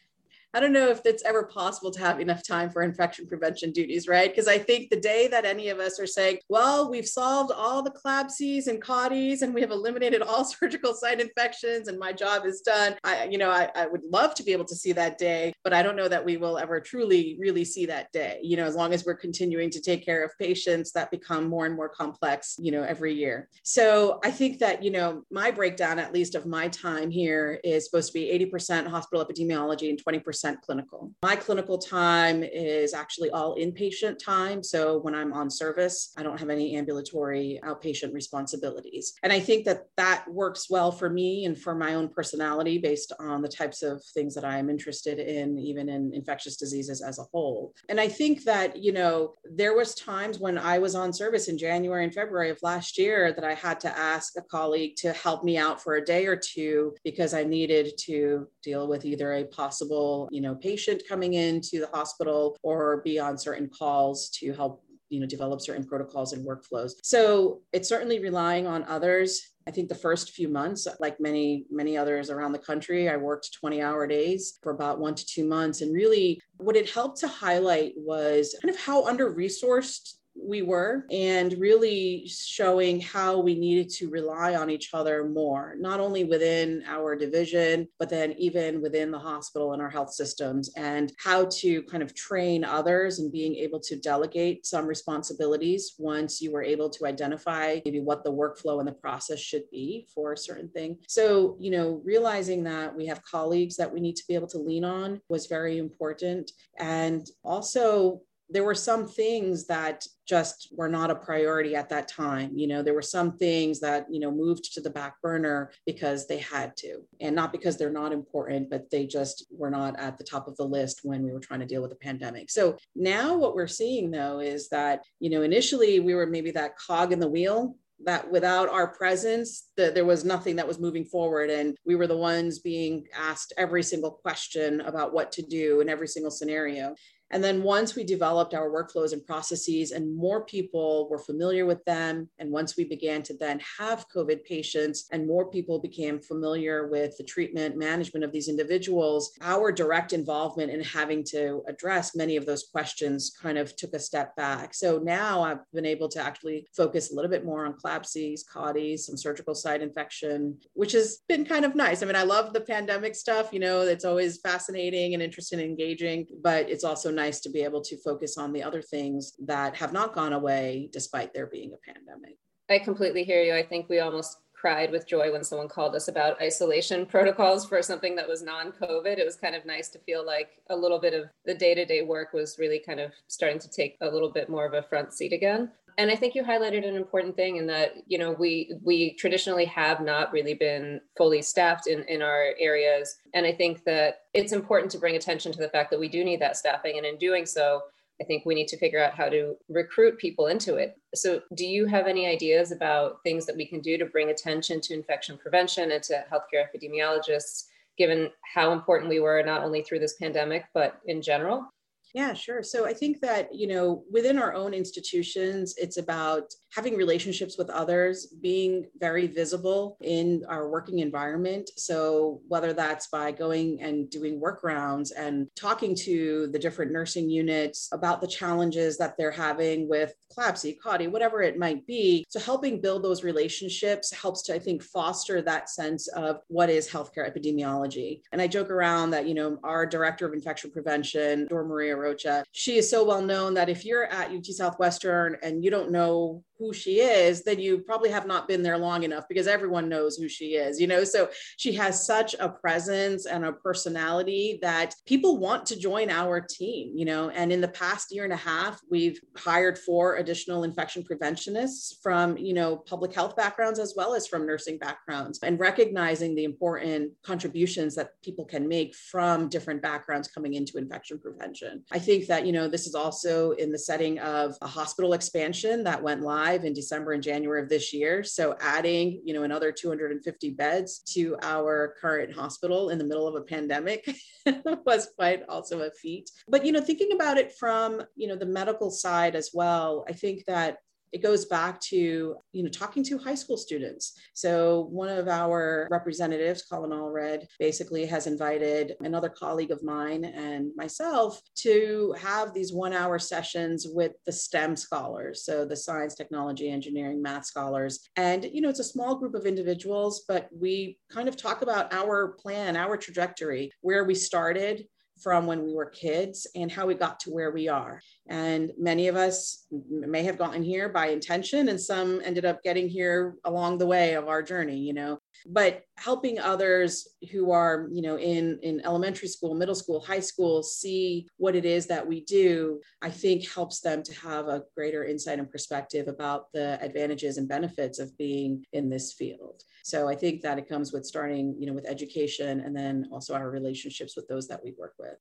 I 0.54 0.60
don't 0.60 0.72
know 0.72 0.88
if 0.88 1.00
it's 1.04 1.24
ever 1.24 1.42
possible 1.42 1.90
to 1.90 1.98
have 1.98 2.20
enough 2.20 2.44
time 2.46 2.70
for 2.70 2.82
infection 2.82 3.26
prevention 3.26 3.72
duties, 3.72 4.06
right? 4.06 4.30
Because 4.30 4.46
I 4.46 4.56
think 4.56 4.88
the 4.88 5.00
day 5.00 5.26
that 5.26 5.44
any 5.44 5.68
of 5.68 5.80
us 5.80 5.98
are 5.98 6.06
saying, 6.06 6.38
well, 6.48 6.88
we've 6.88 7.08
solved 7.08 7.50
all 7.50 7.82
the 7.82 7.90
CLABSIs 7.90 8.68
and 8.68 8.80
CAUTIs 8.80 9.42
and 9.42 9.52
we 9.52 9.60
have 9.60 9.72
eliminated 9.72 10.22
all 10.22 10.44
surgical 10.44 10.94
site 10.94 11.20
infections 11.20 11.88
and 11.88 11.98
my 11.98 12.12
job 12.12 12.46
is 12.46 12.60
done, 12.60 12.94
I, 13.02 13.24
you 13.24 13.36
know, 13.36 13.50
I, 13.50 13.68
I 13.74 13.88
would 13.88 14.02
love 14.04 14.36
to 14.36 14.44
be 14.44 14.52
able 14.52 14.64
to 14.66 14.76
see 14.76 14.92
that 14.92 15.18
day, 15.18 15.52
but 15.64 15.72
I 15.72 15.82
don't 15.82 15.96
know 15.96 16.06
that 16.06 16.24
we 16.24 16.36
will 16.36 16.56
ever 16.56 16.78
truly, 16.80 17.36
really 17.40 17.64
see 17.64 17.86
that 17.86 18.12
day, 18.12 18.38
you 18.40 18.56
know, 18.56 18.64
as 18.64 18.76
long 18.76 18.94
as 18.94 19.04
we're 19.04 19.14
continuing 19.14 19.70
to 19.70 19.80
take 19.80 20.04
care 20.04 20.24
of 20.24 20.30
patients 20.38 20.92
that 20.92 21.10
become 21.10 21.48
more 21.48 21.66
and 21.66 21.74
more 21.74 21.88
complex, 21.88 22.54
you 22.60 22.70
know, 22.70 22.84
every 22.84 23.12
year. 23.12 23.48
So 23.64 24.20
I 24.22 24.30
think 24.30 24.60
that, 24.60 24.84
you 24.84 24.92
know, 24.92 25.24
my 25.32 25.50
breakdown, 25.50 25.98
at 25.98 26.12
least 26.12 26.36
of 26.36 26.46
my 26.46 26.68
time 26.68 27.10
here, 27.10 27.58
is 27.64 27.86
supposed 27.86 28.12
to 28.12 28.14
be 28.14 28.48
80% 28.52 28.86
hospital 28.86 29.24
epidemiology 29.26 29.90
and 29.90 29.98
20% 30.02 30.43
clinical. 30.62 31.12
My 31.22 31.37
clinical 31.37 31.78
time 31.78 32.42
is 32.42 32.94
actually 32.94 33.30
all 33.30 33.57
inpatient 33.57 34.18
time. 34.18 34.62
So 34.62 34.98
when 34.98 35.14
I'm 35.14 35.33
on 35.33 35.50
service, 35.50 36.12
I 36.16 36.22
don't 36.22 36.38
have 36.38 36.50
any 36.50 36.76
ambulatory 36.76 37.61
outpatient 37.64 38.12
responsibilities. 38.12 39.14
And 39.22 39.33
I 39.33 39.40
think 39.40 39.64
that 39.64 39.87
that 39.96 40.24
works 40.28 40.68
well 40.70 40.92
for 40.92 41.11
me 41.11 41.44
and 41.44 41.59
for 41.59 41.74
my 41.74 41.94
own 41.94 42.09
personality 42.09 42.78
based 42.78 43.12
on 43.18 43.42
the 43.42 43.48
types 43.48 43.83
of 43.83 44.02
things 44.14 44.35
that 44.35 44.44
I 44.44 44.59
am 44.59 44.70
interested 44.70 45.18
in, 45.18 45.59
even 45.59 45.88
in 45.88 46.12
infectious 46.12 46.57
diseases 46.57 47.02
as 47.02 47.18
a 47.18 47.24
whole. 47.33 47.74
And 47.88 48.00
I 48.00 48.09
think 48.09 48.44
that, 48.44 48.76
you 48.76 48.92
know, 48.92 49.35
there 49.50 49.76
was 49.76 49.94
times 49.94 50.38
when 50.38 50.59
I 50.59 50.78
was 50.78 50.94
on 50.94 51.12
service 51.12 51.48
in 51.48 51.59
January 51.59 52.04
and 52.04 52.14
February 52.14 52.50
of 52.50 52.59
last 52.62 52.98
year 52.98 53.33
that 53.33 53.44
I 53.44 53.54
had 53.54 53.80
to 53.80 53.98
ask 53.98 54.37
a 54.37 54.42
colleague 54.42 54.96
to 54.96 55.12
help 55.12 55.44
me 55.44 55.57
out 55.59 55.83
for 55.83 55.96
a 55.96 56.04
day 56.04 56.26
or 56.26 56.37
two 56.37 56.94
because 57.04 57.35
I 57.35 57.44
needed 57.44 57.92
to 58.00 58.48
deal 58.62 58.88
with 58.88 59.04
either 59.04 59.33
a 59.33 59.44
possible 59.44 60.28
you 60.34 60.40
know, 60.40 60.54
patient 60.54 61.02
coming 61.08 61.34
into 61.34 61.78
the 61.78 61.88
hospital 61.92 62.56
or 62.62 63.00
be 63.02 63.18
on 63.18 63.38
certain 63.38 63.68
calls 63.68 64.28
to 64.30 64.52
help 64.52 64.82
you 65.10 65.20
know 65.20 65.26
develop 65.26 65.60
certain 65.60 65.84
protocols 65.84 66.32
and 66.32 66.44
workflows 66.44 66.92
so 67.02 67.60
it's 67.74 67.88
certainly 67.88 68.18
relying 68.20 68.66
on 68.66 68.82
others 68.84 69.54
I 69.66 69.70
think 69.70 69.88
the 69.88 69.94
first 69.94 70.32
few 70.32 70.48
months, 70.48 70.86
like 71.00 71.18
many, 71.20 71.64
many 71.70 71.96
others 71.96 72.28
around 72.28 72.52
the 72.52 72.58
country, 72.58 73.08
I 73.08 73.16
worked 73.16 73.54
20 73.54 73.80
hour 73.80 74.06
days 74.06 74.58
for 74.62 74.72
about 74.72 74.98
one 74.98 75.14
to 75.14 75.24
two 75.24 75.46
months. 75.46 75.80
And 75.80 75.94
really, 75.94 76.38
what 76.58 76.76
it 76.76 76.90
helped 76.90 77.18
to 77.20 77.28
highlight 77.28 77.94
was 77.96 78.54
kind 78.60 78.74
of 78.74 78.78
how 78.78 79.06
under 79.06 79.34
resourced 79.34 80.16
we 80.36 80.62
were 80.62 81.06
and 81.10 81.54
really 81.58 82.26
showing 82.28 83.00
how 83.00 83.38
we 83.38 83.54
needed 83.54 83.88
to 83.88 84.10
rely 84.10 84.54
on 84.54 84.70
each 84.70 84.90
other 84.92 85.28
more, 85.28 85.74
not 85.78 86.00
only 86.00 86.24
within 86.24 86.82
our 86.86 87.16
division, 87.16 87.88
but 87.98 88.10
then 88.10 88.32
even 88.32 88.82
within 88.82 89.10
the 89.10 89.18
hospital 89.18 89.72
and 89.72 89.82
our 89.82 89.90
health 89.90 90.12
systems, 90.12 90.70
and 90.76 91.12
how 91.18 91.46
to 91.46 91.82
kind 91.84 92.02
of 92.02 92.14
train 92.14 92.64
others 92.64 93.18
and 93.18 93.32
being 93.32 93.54
able 93.56 93.80
to 93.80 93.96
delegate 93.96 94.66
some 94.66 94.86
responsibilities 94.86 95.94
once 95.98 96.40
you 96.40 96.52
were 96.52 96.62
able 96.62 96.90
to 96.90 97.06
identify 97.06 97.80
maybe 97.84 98.00
what 98.00 98.24
the 98.24 98.32
workflow 98.32 98.78
and 98.78 98.88
the 98.88 98.92
process 98.92 99.38
should 99.38 99.64
be 99.70 100.06
for 100.14 100.32
a 100.32 100.38
certain 100.38 100.68
thing. 100.68 100.98
So, 101.08 101.56
you 101.60 101.70
know, 101.70 102.00
realizing 102.04 102.64
that 102.64 102.94
we 102.94 103.06
have 103.06 103.22
colleagues 103.24 103.76
that 103.76 103.92
we 103.92 104.00
need 104.00 104.16
to 104.16 104.24
be 104.26 104.34
able 104.34 104.48
to 104.48 104.58
lean 104.58 104.84
on 104.84 105.20
was 105.28 105.46
very 105.46 105.78
important. 105.78 106.50
And 106.78 107.26
also, 107.42 108.22
there 108.54 108.64
were 108.64 108.74
some 108.74 109.06
things 109.06 109.66
that 109.66 110.06
just 110.26 110.72
were 110.72 110.88
not 110.88 111.10
a 111.10 111.14
priority 111.14 111.74
at 111.76 111.88
that 111.90 112.08
time 112.08 112.50
you 112.54 112.66
know 112.66 112.82
there 112.82 112.94
were 112.94 113.02
some 113.02 113.36
things 113.36 113.80
that 113.80 114.06
you 114.10 114.20
know 114.20 114.30
moved 114.30 114.72
to 114.72 114.80
the 114.80 114.88
back 114.88 115.20
burner 115.22 115.70
because 115.86 116.26
they 116.26 116.38
had 116.38 116.76
to. 116.76 117.02
And 117.20 117.34
not 117.34 117.52
because 117.52 117.76
they're 117.76 117.90
not 117.90 118.12
important 118.12 118.70
but 118.70 118.90
they 118.90 119.06
just 119.06 119.46
were 119.50 119.70
not 119.70 119.98
at 119.98 120.16
the 120.16 120.24
top 120.24 120.48
of 120.48 120.56
the 120.56 120.64
list 120.64 121.00
when 121.02 121.22
we 121.22 121.32
were 121.32 121.40
trying 121.40 121.60
to 121.60 121.66
deal 121.66 121.82
with 121.82 121.90
the 121.90 121.96
pandemic. 121.96 122.50
So 122.50 122.76
now 122.94 123.36
what 123.36 123.54
we're 123.54 123.66
seeing 123.66 124.10
though 124.10 124.40
is 124.40 124.68
that 124.68 125.02
you 125.20 125.30
know 125.30 125.42
initially 125.42 126.00
we 126.00 126.14
were 126.14 126.26
maybe 126.26 126.52
that 126.52 126.78
cog 126.78 127.12
in 127.12 127.20
the 127.20 127.28
wheel 127.28 127.76
that 128.04 128.30
without 128.30 128.68
our 128.68 128.88
presence 128.88 129.68
that 129.76 129.94
there 129.94 130.04
was 130.04 130.24
nothing 130.24 130.56
that 130.56 130.66
was 130.66 130.78
moving 130.78 131.04
forward. 131.04 131.48
And 131.48 131.76
we 131.86 131.94
were 131.94 132.06
the 132.06 132.16
ones 132.16 132.58
being 132.58 133.06
asked 133.16 133.52
every 133.56 133.82
single 133.82 134.10
question 134.10 134.80
about 134.82 135.14
what 135.14 135.32
to 135.32 135.42
do 135.42 135.80
in 135.80 135.88
every 135.88 136.08
single 136.08 136.30
scenario 136.30 136.94
and 137.34 137.42
then 137.42 137.64
once 137.64 137.96
we 137.96 138.04
developed 138.04 138.54
our 138.54 138.70
workflows 138.70 139.12
and 139.12 139.26
processes 139.26 139.90
and 139.90 140.16
more 140.16 140.44
people 140.44 141.08
were 141.10 141.18
familiar 141.18 141.66
with 141.66 141.84
them, 141.84 142.28
and 142.38 142.48
once 142.48 142.76
we 142.76 142.84
began 142.84 143.24
to 143.24 143.36
then 143.36 143.60
have 143.76 144.06
COVID 144.14 144.44
patients 144.44 145.06
and 145.10 145.26
more 145.26 145.50
people 145.50 145.80
became 145.80 146.20
familiar 146.20 146.86
with 146.86 147.18
the 147.18 147.24
treatment 147.24 147.76
management 147.76 148.24
of 148.24 148.30
these 148.30 148.48
individuals, 148.48 149.32
our 149.40 149.72
direct 149.72 150.12
involvement 150.12 150.70
in 150.70 150.80
having 150.80 151.24
to 151.24 151.64
address 151.66 152.14
many 152.14 152.36
of 152.36 152.46
those 152.46 152.68
questions 152.70 153.32
kind 153.42 153.58
of 153.58 153.74
took 153.74 153.94
a 153.94 153.98
step 153.98 154.36
back. 154.36 154.72
So 154.72 155.00
now 155.02 155.42
I've 155.42 155.68
been 155.72 155.86
able 155.86 156.08
to 156.10 156.20
actually 156.20 156.68
focus 156.76 157.10
a 157.10 157.16
little 157.16 157.30
bit 157.32 157.44
more 157.44 157.66
on 157.66 157.74
CLABSIs, 157.74 158.42
CAUTIs, 158.46 159.00
some 159.00 159.16
surgical 159.16 159.56
site 159.56 159.82
infection, 159.82 160.56
which 160.74 160.92
has 160.92 161.22
been 161.28 161.44
kind 161.44 161.64
of 161.64 161.74
nice. 161.74 162.00
I 162.00 162.06
mean, 162.06 162.14
I 162.14 162.22
love 162.22 162.52
the 162.52 162.60
pandemic 162.60 163.16
stuff, 163.16 163.52
you 163.52 163.58
know, 163.58 163.80
it's 163.80 164.04
always 164.04 164.38
fascinating 164.38 165.14
and 165.14 165.22
interesting 165.22 165.58
and 165.58 165.68
engaging, 165.68 166.28
but 166.40 166.70
it's 166.70 166.84
also 166.84 167.10
nice 167.10 167.23
nice 167.24 167.40
to 167.40 167.50
be 167.50 167.62
able 167.62 167.80
to 167.80 167.96
focus 167.96 168.37
on 168.37 168.52
the 168.52 168.62
other 168.62 168.82
things 168.82 169.32
that 169.46 169.74
have 169.76 169.92
not 169.92 170.14
gone 170.14 170.32
away 170.32 170.88
despite 170.92 171.32
there 171.32 171.46
being 171.46 171.72
a 171.72 171.92
pandemic. 171.92 172.37
I 172.68 172.78
completely 172.78 173.24
hear 173.24 173.42
you. 173.42 173.54
I 173.54 173.62
think 173.62 173.88
we 173.88 174.00
almost 174.00 174.38
cried 174.54 174.90
with 174.90 175.06
joy 175.06 175.30
when 175.30 175.44
someone 175.44 175.68
called 175.68 175.94
us 175.94 176.08
about 176.08 176.40
isolation 176.40 177.04
protocols 177.14 177.66
for 177.66 177.82
something 177.82 178.14
that 178.16 178.28
was 178.28 178.42
non 178.42 178.72
COVID. 178.72 179.18
It 179.18 179.24
was 179.24 179.37
kind 179.37 179.54
of 179.54 179.66
nice 179.66 179.88
to 179.90 179.98
feel 180.00 180.24
like 180.24 180.50
a 180.70 180.76
little 180.76 180.98
bit 180.98 181.14
of 181.14 181.24
the 181.44 181.54
day 181.54 181.74
to 181.74 181.84
day 181.84 182.02
work 182.02 182.32
was 182.32 182.58
really 182.58 182.80
kind 182.84 183.00
of 183.00 183.12
starting 183.28 183.58
to 183.58 183.70
take 183.70 183.96
a 184.00 184.08
little 184.08 184.30
bit 184.30 184.48
more 184.48 184.66
of 184.66 184.74
a 184.74 184.82
front 184.82 185.12
seat 185.12 185.32
again 185.32 185.70
and 185.98 186.11
i 186.11 186.16
think 186.16 186.35
you 186.35 186.42
highlighted 186.42 186.87
an 186.87 186.96
important 186.96 187.37
thing 187.37 187.57
in 187.57 187.66
that 187.66 187.94
you 188.07 188.18
know 188.18 188.33
we 188.33 188.72
we 188.83 189.14
traditionally 189.14 189.64
have 189.64 190.00
not 190.00 190.33
really 190.33 190.54
been 190.54 191.00
fully 191.16 191.42
staffed 191.42 191.87
in 191.87 192.02
in 192.04 192.22
our 192.22 192.54
areas 192.59 193.16
and 193.35 193.46
i 193.46 193.52
think 193.52 193.85
that 193.85 194.22
it's 194.33 194.52
important 194.52 194.90
to 194.90 194.98
bring 194.98 195.16
attention 195.16 195.52
to 195.52 195.59
the 195.59 195.68
fact 195.68 195.90
that 195.90 196.00
we 196.00 196.09
do 196.09 196.24
need 196.24 196.40
that 196.40 196.57
staffing 196.57 196.96
and 196.96 197.07
in 197.07 197.16
doing 197.16 197.46
so 197.46 197.83
I 198.20 198.24
think 198.24 198.46
we 198.46 198.54
need 198.54 198.68
to 198.68 198.78
figure 198.78 199.02
out 199.02 199.14
how 199.14 199.28
to 199.28 199.57
recruit 199.68 200.18
people 200.18 200.46
into 200.46 200.76
it. 200.76 200.96
So, 201.14 201.42
do 201.54 201.66
you 201.66 201.87
have 201.87 202.07
any 202.07 202.26
ideas 202.26 202.70
about 202.70 203.16
things 203.24 203.44
that 203.46 203.57
we 203.57 203.66
can 203.66 203.80
do 203.80 203.98
to 203.98 204.07
bring 204.07 204.30
attention 204.30 204.80
to 204.83 204.94
infection 204.94 205.37
prevention 205.37 205.90
and 205.90 206.02
to 206.04 206.24
healthcare 206.33 206.66
epidemiologists, 206.70 207.64
given 207.98 208.30
how 208.54 208.72
important 208.72 209.11
we 209.11 209.20
were 209.20 209.42
not 209.42 209.64
only 209.64 209.83
through 209.83 209.98
this 209.98 210.14
pandemic, 210.14 210.66
but 210.72 211.00
in 211.07 211.22
general? 211.22 211.66
Yeah, 212.14 212.33
sure. 212.33 212.62
So 212.62 212.87
I 212.87 212.94
think 212.94 213.20
that, 213.20 213.53
you 213.53 213.66
know, 213.66 214.05
within 214.11 214.38
our 214.38 214.55
own 214.55 214.72
institutions, 214.72 215.74
it's 215.77 215.96
about 215.96 216.55
having 216.74 216.96
relationships 216.96 217.56
with 217.56 217.70
others, 217.70 218.26
being 218.26 218.87
very 218.98 219.26
visible 219.26 219.96
in 220.02 220.44
our 220.48 220.68
working 220.68 220.98
environment. 220.98 221.70
So 221.76 222.40
whether 222.48 222.72
that's 222.72 223.06
by 223.08 223.30
going 223.30 223.80
and 223.80 224.10
doing 224.10 224.40
work 224.40 224.64
rounds 224.64 225.12
and 225.12 225.46
talking 225.54 225.94
to 225.96 226.48
the 226.48 226.58
different 226.58 226.92
nursing 226.92 227.30
units 227.30 227.88
about 227.92 228.20
the 228.20 228.26
challenges 228.26 228.98
that 228.98 229.16
they're 229.16 229.30
having 229.30 229.88
with 229.88 230.14
CLABSI, 230.37 230.78
CAUTI, 230.84 231.10
whatever 231.10 231.42
it 231.42 231.58
might 231.58 231.87
be. 231.87 232.24
So 232.28 232.40
helping 232.40 232.80
build 232.80 233.04
those 233.04 233.22
relationships 233.22 234.12
helps 234.12 234.42
to, 234.42 234.54
I 234.54 234.58
think, 234.58 234.82
foster 234.82 235.40
that 235.42 235.70
sense 235.70 236.08
of 236.08 236.40
what 236.48 236.70
is 236.70 236.88
healthcare 236.88 237.30
epidemiology. 237.30 238.20
And 238.32 238.42
I 238.42 238.48
joke 238.48 238.70
around 238.70 239.10
that, 239.10 239.28
you 239.28 239.34
know, 239.34 239.58
our 239.62 239.87
director 239.87 240.26
of 240.26 240.32
infection 240.32 240.72
prevention, 240.72 241.46
Dor 241.46 241.64
Maria 241.64 241.96
Rocha. 241.96 242.44
She 242.50 242.76
is 242.78 242.90
so 242.90 243.04
well 243.04 243.22
known 243.22 243.54
that 243.54 243.68
if 243.68 243.84
you're 243.84 244.06
at 244.06 244.32
UT 244.32 244.46
Southwestern 244.46 245.37
and 245.42 245.62
you 245.62 245.70
don't 245.70 245.92
know 245.92 246.42
who 246.58 246.72
she 246.72 247.00
is, 247.00 247.42
then 247.42 247.58
you 247.58 247.78
probably 247.78 248.10
have 248.10 248.26
not 248.26 248.46
been 248.46 248.62
there 248.62 248.78
long 248.78 249.02
enough 249.02 249.24
because 249.28 249.46
everyone 249.46 249.88
knows 249.88 250.16
who 250.16 250.28
she 250.28 250.54
is, 250.54 250.80
you 250.80 250.86
know? 250.86 251.04
So 251.04 251.28
she 251.56 251.72
has 251.74 252.06
such 252.06 252.34
a 252.38 252.48
presence 252.48 253.26
and 253.26 253.44
a 253.44 253.52
personality 253.52 254.58
that 254.62 254.94
people 255.06 255.38
want 255.38 255.66
to 255.66 255.78
join 255.78 256.10
our 256.10 256.40
team, 256.40 256.92
you 256.94 257.04
know? 257.04 257.30
And 257.30 257.52
in 257.52 257.60
the 257.60 257.68
past 257.68 258.14
year 258.14 258.24
and 258.24 258.32
a 258.32 258.36
half, 258.36 258.80
we've 258.90 259.20
hired 259.36 259.78
four 259.78 260.16
additional 260.16 260.64
infection 260.64 261.02
preventionists 261.02 261.98
from, 262.02 262.36
you 262.36 262.54
know, 262.54 262.76
public 262.76 263.12
health 263.12 263.36
backgrounds 263.36 263.78
as 263.78 263.94
well 263.96 264.14
as 264.14 264.26
from 264.26 264.46
nursing 264.46 264.78
backgrounds 264.78 265.40
and 265.42 265.58
recognizing 265.58 266.34
the 266.34 266.44
important 266.44 267.12
contributions 267.24 267.94
that 267.96 268.10
people 268.22 268.44
can 268.44 268.68
make 268.68 268.94
from 268.94 269.48
different 269.48 269.82
backgrounds 269.82 270.28
coming 270.28 270.54
into 270.54 270.78
infection 270.78 271.18
prevention. 271.18 271.82
I 271.90 271.98
think 271.98 272.26
that, 272.26 272.46
you 272.46 272.52
know, 272.52 272.68
this 272.68 272.86
is 272.86 272.94
also 272.94 273.52
in 273.52 273.72
the 273.72 273.78
setting 273.78 274.18
of 274.20 274.56
a 274.62 274.66
hospital 274.66 275.14
expansion 275.14 275.84
that 275.84 276.02
went 276.02 276.22
live 276.22 276.43
live 276.44 276.64
in 276.64 276.72
December 276.72 277.12
and 277.12 277.22
January 277.22 277.62
of 277.62 277.68
this 277.68 277.92
year. 277.92 278.22
So 278.22 278.57
adding, 278.61 279.22
you 279.24 279.33
know, 279.35 279.44
another 279.44 279.72
250 279.72 280.50
beds 280.50 280.98
to 281.14 281.37
our 281.42 281.94
current 282.00 282.35
hospital 282.35 282.90
in 282.90 282.98
the 282.98 283.04
middle 283.04 283.26
of 283.26 283.35
a 283.35 283.40
pandemic 283.40 284.14
was 284.87 285.09
quite 285.16 285.42
also 285.48 285.80
a 285.80 285.90
feat. 285.90 286.30
But, 286.48 286.64
you 286.64 286.72
know, 286.72 286.80
thinking 286.80 287.12
about 287.12 287.38
it 287.38 287.52
from, 287.52 288.02
you 288.16 288.28
know, 288.28 288.37
the 288.37 288.46
medical 288.46 288.90
side 288.90 289.35
as 289.37 289.50
well, 289.54 290.04
I 290.09 290.12
think 290.12 290.44
that 290.46 290.78
it 291.14 291.22
goes 291.22 291.44
back 291.44 291.81
to 291.81 292.35
you 292.53 292.62
know 292.62 292.68
talking 292.68 293.05
to 293.05 293.16
high 293.16 293.37
school 293.37 293.57
students. 293.57 294.18
So 294.35 294.88
one 294.90 295.09
of 295.09 295.29
our 295.29 295.87
representatives 295.90 296.64
colin 296.64 296.90
allred 296.90 297.46
basically 297.61 298.05
has 298.07 298.27
invited 298.27 298.96
another 299.00 299.29
colleague 299.29 299.70
of 299.70 299.85
mine 299.85 300.24
and 300.24 300.72
myself 300.77 301.40
to 301.59 302.14
have 302.20 302.53
these 302.53 302.72
one 302.72 302.92
hour 302.92 303.20
sessions 303.20 303.87
with 303.88 304.12
the 304.27 304.33
stem 304.33 304.74
scholars 304.74 305.44
so 305.44 305.64
the 305.64 305.77
science 305.77 306.16
technology 306.16 306.68
engineering 306.68 307.22
math 307.22 307.46
scholars. 307.46 308.00
And 308.16 308.44
you 308.53 308.61
know 308.61 308.68
it's 308.68 308.81
a 308.81 308.85
small 308.85 309.14
group 309.14 309.35
of 309.35 309.46
individuals 309.46 310.24
but 310.27 310.48
we 310.53 310.98
kind 311.12 311.29
of 311.29 311.37
talk 311.37 311.62
about 311.62 311.94
our 311.94 312.33
plan 312.42 312.77
our 312.77 312.96
trajectory 312.96 313.70
where 313.83 314.05
we 314.05 314.16
started 314.16 314.85
from 315.20 315.46
when 315.46 315.64
we 315.64 315.72
were 315.72 315.87
kids 315.87 316.46
and 316.55 316.70
how 316.70 316.87
we 316.87 316.94
got 316.94 317.20
to 317.20 317.31
where 317.31 317.50
we 317.50 317.68
are. 317.68 318.00
And 318.29 318.72
many 318.79 319.09
of 319.09 319.16
us 319.16 319.66
may 319.88 320.22
have 320.24 320.38
gotten 320.38 320.62
here 320.62 320.88
by 320.88 321.09
intention, 321.09 321.68
and 321.68 321.81
some 321.81 322.20
ended 322.24 322.44
up 322.44 322.62
getting 322.62 322.88
here 322.88 323.37
along 323.44 323.79
the 323.79 323.87
way 323.87 324.14
of 324.14 324.29
our 324.29 324.42
journey, 324.42 324.79
you 324.79 324.92
know. 324.92 325.18
But 325.46 325.83
helping 325.96 326.38
others 326.38 327.07
who 327.30 327.50
are, 327.50 327.88
you 327.92 328.00
know, 328.00 328.18
in, 328.18 328.59
in 328.62 328.80
elementary 328.85 329.28
school, 329.28 329.54
middle 329.54 329.74
school, 329.74 330.00
high 330.00 330.20
school 330.20 330.62
see 330.62 331.28
what 331.37 331.54
it 331.54 331.64
is 331.64 331.87
that 331.87 332.07
we 332.07 332.22
do, 332.22 332.80
I 333.02 333.11
think 333.11 333.50
helps 333.50 333.80
them 333.80 334.02
to 334.02 334.14
have 334.14 334.48
a 334.48 334.62
greater 334.74 335.04
insight 335.04 335.38
and 335.38 335.50
perspective 335.50 336.09
about 336.09 336.52
the 336.52 336.78
advantages 336.80 337.37
and 337.37 337.46
benefits 337.46 337.98
of 337.98 338.16
being 338.16 338.64
in 338.72 338.88
this 338.88 339.12
field. 339.12 339.62
So 339.83 340.09
I 340.09 340.14
think 340.14 340.40
that 340.42 340.59
it 340.59 340.68
comes 340.68 340.92
with 340.92 341.04
starting, 341.04 341.54
you 341.59 341.66
know, 341.66 341.74
with 341.74 341.87
education 341.87 342.61
and 342.61 342.74
then 342.74 343.07
also 343.12 343.35
our 343.35 343.50
relationships 343.50 344.16
with 344.16 344.26
those 344.28 344.48
that 344.48 344.64
we 344.64 344.74
work 344.78 344.94
with. 344.98 345.18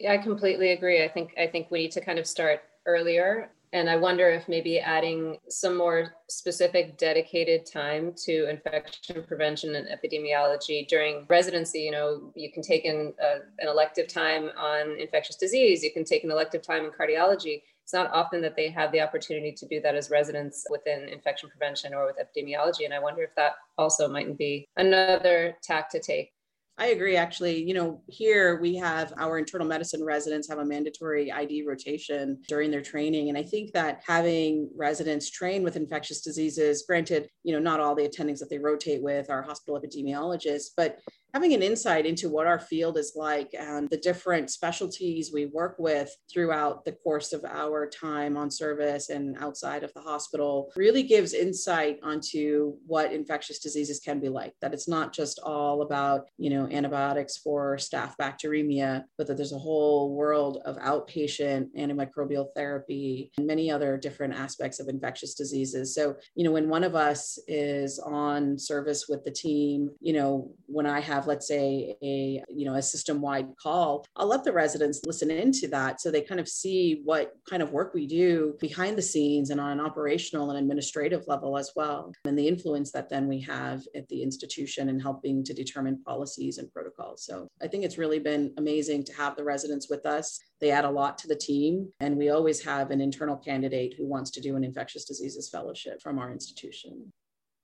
Yeah, 0.00 0.14
I 0.14 0.18
completely 0.18 0.72
agree. 0.72 1.04
I 1.04 1.08
think 1.08 1.34
I 1.38 1.46
think 1.46 1.70
we 1.70 1.80
need 1.80 1.92
to 1.92 2.00
kind 2.00 2.18
of 2.18 2.26
start 2.26 2.62
earlier. 2.86 3.52
And 3.72 3.88
I 3.88 3.96
wonder 3.96 4.28
if 4.28 4.48
maybe 4.48 4.80
adding 4.80 5.38
some 5.48 5.76
more 5.76 6.14
specific 6.28 6.98
dedicated 6.98 7.66
time 7.66 8.12
to 8.24 8.50
infection 8.50 9.22
prevention 9.22 9.76
and 9.76 9.86
epidemiology 9.86 10.88
during 10.88 11.24
residency. 11.28 11.80
You 11.80 11.92
know, 11.92 12.32
you 12.34 12.50
can 12.52 12.62
take 12.62 12.84
in 12.84 13.12
a, 13.22 13.36
an 13.62 13.68
elective 13.68 14.08
time 14.08 14.50
on 14.58 14.98
infectious 14.98 15.36
disease, 15.36 15.84
you 15.84 15.92
can 15.92 16.04
take 16.04 16.24
an 16.24 16.30
elective 16.30 16.62
time 16.62 16.84
in 16.84 16.90
cardiology. 16.90 17.62
It's 17.84 17.94
not 17.94 18.12
often 18.12 18.40
that 18.42 18.54
they 18.56 18.70
have 18.70 18.92
the 18.92 19.00
opportunity 19.00 19.52
to 19.52 19.66
do 19.66 19.80
that 19.80 19.96
as 19.96 20.10
residents 20.10 20.64
within 20.70 21.08
infection 21.08 21.48
prevention 21.48 21.92
or 21.92 22.06
with 22.06 22.16
epidemiology. 22.18 22.84
And 22.84 22.94
I 22.94 23.00
wonder 23.00 23.22
if 23.22 23.34
that 23.36 23.54
also 23.78 24.08
mightn't 24.08 24.38
be 24.38 24.68
another 24.76 25.56
tack 25.62 25.90
to 25.90 26.00
take. 26.00 26.32
I 26.80 26.86
agree. 26.86 27.14
Actually, 27.14 27.62
you 27.62 27.74
know, 27.74 28.00
here 28.08 28.58
we 28.58 28.74
have 28.76 29.12
our 29.18 29.36
internal 29.36 29.66
medicine 29.66 30.02
residents 30.02 30.48
have 30.48 30.60
a 30.60 30.64
mandatory 30.64 31.30
ID 31.30 31.64
rotation 31.66 32.38
during 32.48 32.70
their 32.70 32.80
training. 32.80 33.28
And 33.28 33.36
I 33.36 33.42
think 33.42 33.72
that 33.72 34.00
having 34.06 34.70
residents 34.74 35.28
train 35.28 35.62
with 35.62 35.76
infectious 35.76 36.22
diseases, 36.22 36.84
granted, 36.88 37.28
you 37.44 37.52
know, 37.52 37.58
not 37.58 37.80
all 37.80 37.94
the 37.94 38.08
attendings 38.08 38.38
that 38.38 38.48
they 38.48 38.58
rotate 38.58 39.02
with 39.02 39.28
are 39.28 39.42
hospital 39.42 39.78
epidemiologists, 39.78 40.70
but 40.74 40.98
having 41.34 41.54
an 41.54 41.62
insight 41.62 42.06
into 42.06 42.28
what 42.28 42.46
our 42.46 42.58
field 42.58 42.96
is 42.96 43.12
like 43.16 43.50
and 43.58 43.88
the 43.90 43.96
different 43.96 44.50
specialties 44.50 45.30
we 45.32 45.46
work 45.46 45.76
with 45.78 46.14
throughout 46.32 46.84
the 46.84 46.92
course 46.92 47.32
of 47.32 47.44
our 47.44 47.88
time 47.88 48.36
on 48.36 48.50
service 48.50 49.10
and 49.10 49.36
outside 49.38 49.82
of 49.82 49.92
the 49.94 50.00
hospital 50.00 50.72
really 50.76 51.02
gives 51.02 51.34
insight 51.34 51.98
onto 52.02 52.74
what 52.86 53.12
infectious 53.12 53.58
diseases 53.58 54.00
can 54.00 54.20
be 54.20 54.28
like. 54.28 54.52
That 54.60 54.74
it's 54.74 54.88
not 54.88 55.12
just 55.12 55.38
all 55.40 55.82
about 55.82 56.28
you 56.38 56.50
know 56.50 56.66
antibiotics 56.66 57.36
for 57.38 57.76
staph 57.76 58.14
bacteremia 58.20 59.04
but 59.16 59.26
that 59.26 59.36
there's 59.36 59.52
a 59.52 59.58
whole 59.58 60.14
world 60.14 60.62
of 60.64 60.76
outpatient 60.78 61.68
antimicrobial 61.76 62.48
therapy 62.54 63.30
and 63.36 63.46
many 63.46 63.70
other 63.70 63.96
different 63.96 64.34
aspects 64.34 64.80
of 64.80 64.88
infectious 64.88 65.34
diseases. 65.34 65.94
So 65.94 66.16
you 66.34 66.44
know 66.44 66.52
when 66.52 66.68
one 66.68 66.84
of 66.84 66.94
us 66.94 67.38
is 67.46 67.98
on 67.98 68.58
service 68.58 69.06
with 69.08 69.24
the 69.24 69.30
team 69.30 69.90
you 70.00 70.12
know 70.12 70.50
when 70.66 70.86
i 70.86 71.00
have 71.00 71.19
have, 71.20 71.26
let's 71.26 71.46
say, 71.46 71.96
a 72.02 72.42
you 72.48 72.64
know 72.64 72.74
a 72.74 72.82
system-wide 72.82 73.48
call, 73.62 74.06
I'll 74.16 74.26
let 74.26 74.44
the 74.44 74.52
residents 74.52 75.00
listen 75.04 75.30
into 75.30 75.68
that 75.68 76.00
so 76.00 76.10
they 76.10 76.22
kind 76.22 76.40
of 76.40 76.48
see 76.48 77.02
what 77.04 77.32
kind 77.48 77.62
of 77.62 77.72
work 77.72 77.92
we 77.94 78.06
do 78.06 78.56
behind 78.60 78.96
the 78.96 79.02
scenes 79.02 79.50
and 79.50 79.60
on 79.60 79.70
an 79.72 79.80
operational 79.80 80.50
and 80.50 80.58
administrative 80.58 81.26
level 81.28 81.58
as 81.58 81.72
well, 81.76 82.12
and 82.24 82.38
the 82.38 82.48
influence 82.48 82.90
that 82.92 83.08
then 83.08 83.28
we 83.28 83.40
have 83.40 83.82
at 83.94 84.08
the 84.08 84.22
institution 84.22 84.88
in 84.88 84.98
helping 84.98 85.44
to 85.44 85.54
determine 85.54 86.02
policies 86.04 86.58
and 86.58 86.72
protocols. 86.72 87.24
So 87.24 87.48
I 87.62 87.68
think 87.68 87.84
it's 87.84 87.98
really 87.98 88.18
been 88.18 88.52
amazing 88.56 89.04
to 89.04 89.12
have 89.14 89.36
the 89.36 89.44
residents 89.44 89.88
with 89.90 90.06
us. 90.06 90.40
They 90.60 90.70
add 90.70 90.84
a 90.84 90.90
lot 90.90 91.18
to 91.18 91.28
the 91.28 91.36
team, 91.36 91.88
and 92.00 92.16
we 92.16 92.30
always 92.30 92.62
have 92.62 92.90
an 92.90 93.00
internal 93.00 93.36
candidate 93.36 93.94
who 93.96 94.06
wants 94.06 94.30
to 94.32 94.40
do 94.40 94.56
an 94.56 94.64
infectious 94.64 95.04
diseases 95.04 95.48
fellowship 95.50 96.00
from 96.02 96.18
our 96.18 96.32
institution 96.32 97.12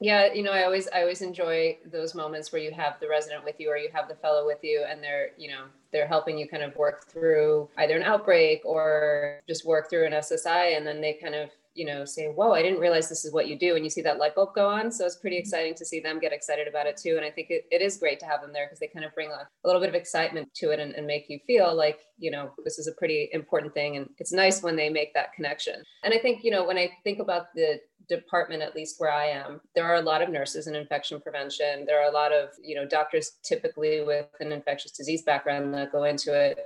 yeah 0.01 0.33
you 0.33 0.43
know 0.43 0.53
i 0.53 0.65
always 0.65 0.89
i 0.95 1.01
always 1.01 1.23
enjoy 1.23 1.77
those 1.91 2.15
moments 2.15 2.53
where 2.53 2.61
you 2.61 2.71
have 2.71 3.01
the 3.01 3.09
resident 3.09 3.45
with 3.45 3.57
you 3.59 3.71
or 3.71 3.77
you 3.77 3.89
have 3.93 4.09
the 4.09 4.15
fellow 4.17 4.47
with 4.47 4.59
you 4.63 4.85
and 4.89 5.03
they're 5.03 5.31
you 5.39 5.49
know 5.49 5.65
they're 5.93 6.07
helping 6.07 6.37
you 6.37 6.47
kind 6.47 6.63
of 6.63 6.75
work 6.77 7.07
through 7.09 7.69
either 7.79 7.97
an 7.97 8.03
outbreak 8.03 8.61
or 8.65 9.41
just 9.49 9.65
work 9.65 9.89
through 9.89 10.07
an 10.07 10.13
ssi 10.13 10.77
and 10.77 10.87
then 10.87 11.01
they 11.01 11.15
kind 11.15 11.35
of 11.35 11.51
you 11.77 11.85
know 11.85 12.05
say 12.05 12.27
whoa 12.27 12.53
i 12.53 12.63
didn't 12.63 12.81
realize 12.81 13.09
this 13.09 13.25
is 13.25 13.33
what 13.33 13.49
you 13.49 13.59
do 13.59 13.77
and 13.77 13.85
you 13.85 13.91
see 13.91 14.01
that 14.01 14.19
light 14.19 14.35
bulb 14.35 14.55
go 14.55 14.67
on 14.67 14.91
so 14.91 15.05
it's 15.05 15.17
pretty 15.17 15.37
mm-hmm. 15.37 15.43
exciting 15.43 15.75
to 15.75 15.85
see 15.85 16.01
them 16.01 16.19
get 16.19 16.33
excited 16.33 16.67
about 16.67 16.87
it 16.87 16.97
too 16.97 17.17
and 17.17 17.25
i 17.25 17.31
think 17.31 17.51
it, 17.51 17.67
it 17.71 17.83
is 17.83 17.99
great 17.99 18.19
to 18.19 18.27
have 18.27 18.41
them 18.41 18.53
there 18.53 18.67
because 18.67 18.81
they 18.81 18.89
kind 18.89 19.05
of 19.05 19.15
bring 19.15 19.31
a, 19.31 19.47
a, 19.65 19.65
little 19.65 19.81
bit 19.81 19.89
of 19.89 19.95
excitement 19.95 20.49
to 20.55 20.71
it 20.71 20.81
and, 20.81 20.95
and 20.95 21.07
make 21.07 21.27
you 21.29 21.39
feel 21.47 21.75
like 21.75 22.01
you 22.19 22.31
know 22.31 22.51
this 22.65 22.79
is 22.79 22.87
a 22.87 22.93
pretty 22.93 23.29
important 23.33 23.73
thing 23.75 23.97
and 23.97 24.09
it's 24.19 24.33
nice 24.33 24.63
when 24.63 24.75
they 24.75 24.89
make 24.89 25.13
that 25.13 25.33
connection 25.35 25.83
and 26.03 26.15
i 26.15 26.19
think 26.19 26.43
you 26.43 26.51
know 26.51 26.67
when 26.67 26.79
i 26.79 26.91
think 27.05 27.19
about 27.19 27.53
the 27.55 27.79
department 28.09 28.63
at 28.63 28.75
least 28.75 28.97
where 28.99 29.13
i 29.13 29.27
am 29.27 29.61
there 29.75 29.85
are 29.85 29.97
a 29.97 30.03
lot 30.03 30.23
of 30.23 30.29
nurses 30.29 30.67
in 30.67 30.75
infection 30.75 31.21
prevention. 31.21 31.85
There 31.87 32.01
are 32.01 32.09
a 32.09 32.13
lot 32.13 32.33
of 32.33 32.51
you 32.63 32.75
know 32.75 32.87
doctors 32.87 33.33
typically 33.43 34.03
with 34.03 34.29
an 34.41 34.53
infectious 34.53 34.93
disease 34.93 35.23
background 35.23 35.75
that 35.75 35.93
go 35.93 36.05
into 36.05 36.33
it. 36.33 36.59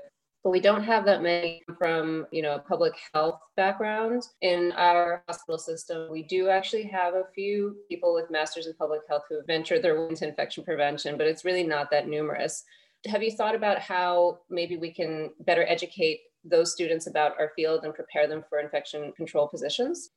But 0.42 0.50
we 0.50 0.60
don't 0.60 0.82
have 0.84 1.04
that 1.04 1.22
many 1.22 1.62
from 1.78 2.26
you 2.30 2.42
know 2.42 2.58
public 2.58 2.94
health 3.14 3.40
background. 3.56 4.22
In 4.40 4.72
our 4.72 5.22
hospital 5.28 5.58
system 5.58 6.10
we 6.10 6.22
do 6.22 6.48
actually 6.48 6.84
have 6.84 7.14
a 7.14 7.24
few 7.34 7.76
people 7.88 8.14
with 8.14 8.30
masters 8.30 8.66
in 8.66 8.74
public 8.74 9.00
health 9.08 9.22
who 9.28 9.36
have 9.36 9.46
ventured 9.46 9.82
their 9.82 10.00
way 10.00 10.08
into 10.08 10.28
infection 10.28 10.64
prevention 10.64 11.16
but 11.16 11.26
it's 11.26 11.44
really 11.44 11.64
not 11.64 11.90
that 11.90 12.08
numerous. 12.08 12.64
Have 13.06 13.22
you 13.22 13.30
thought 13.30 13.54
about 13.54 13.78
how 13.78 14.40
maybe 14.50 14.76
we 14.76 14.92
can 14.92 15.30
better 15.40 15.64
educate 15.66 16.20
those 16.44 16.72
students 16.72 17.06
about 17.06 17.32
our 17.38 17.50
field 17.56 17.84
and 17.84 17.94
prepare 17.94 18.26
them 18.26 18.44
for 18.48 18.60
infection 18.60 19.12
control 19.12 19.48
positions? 19.48 20.10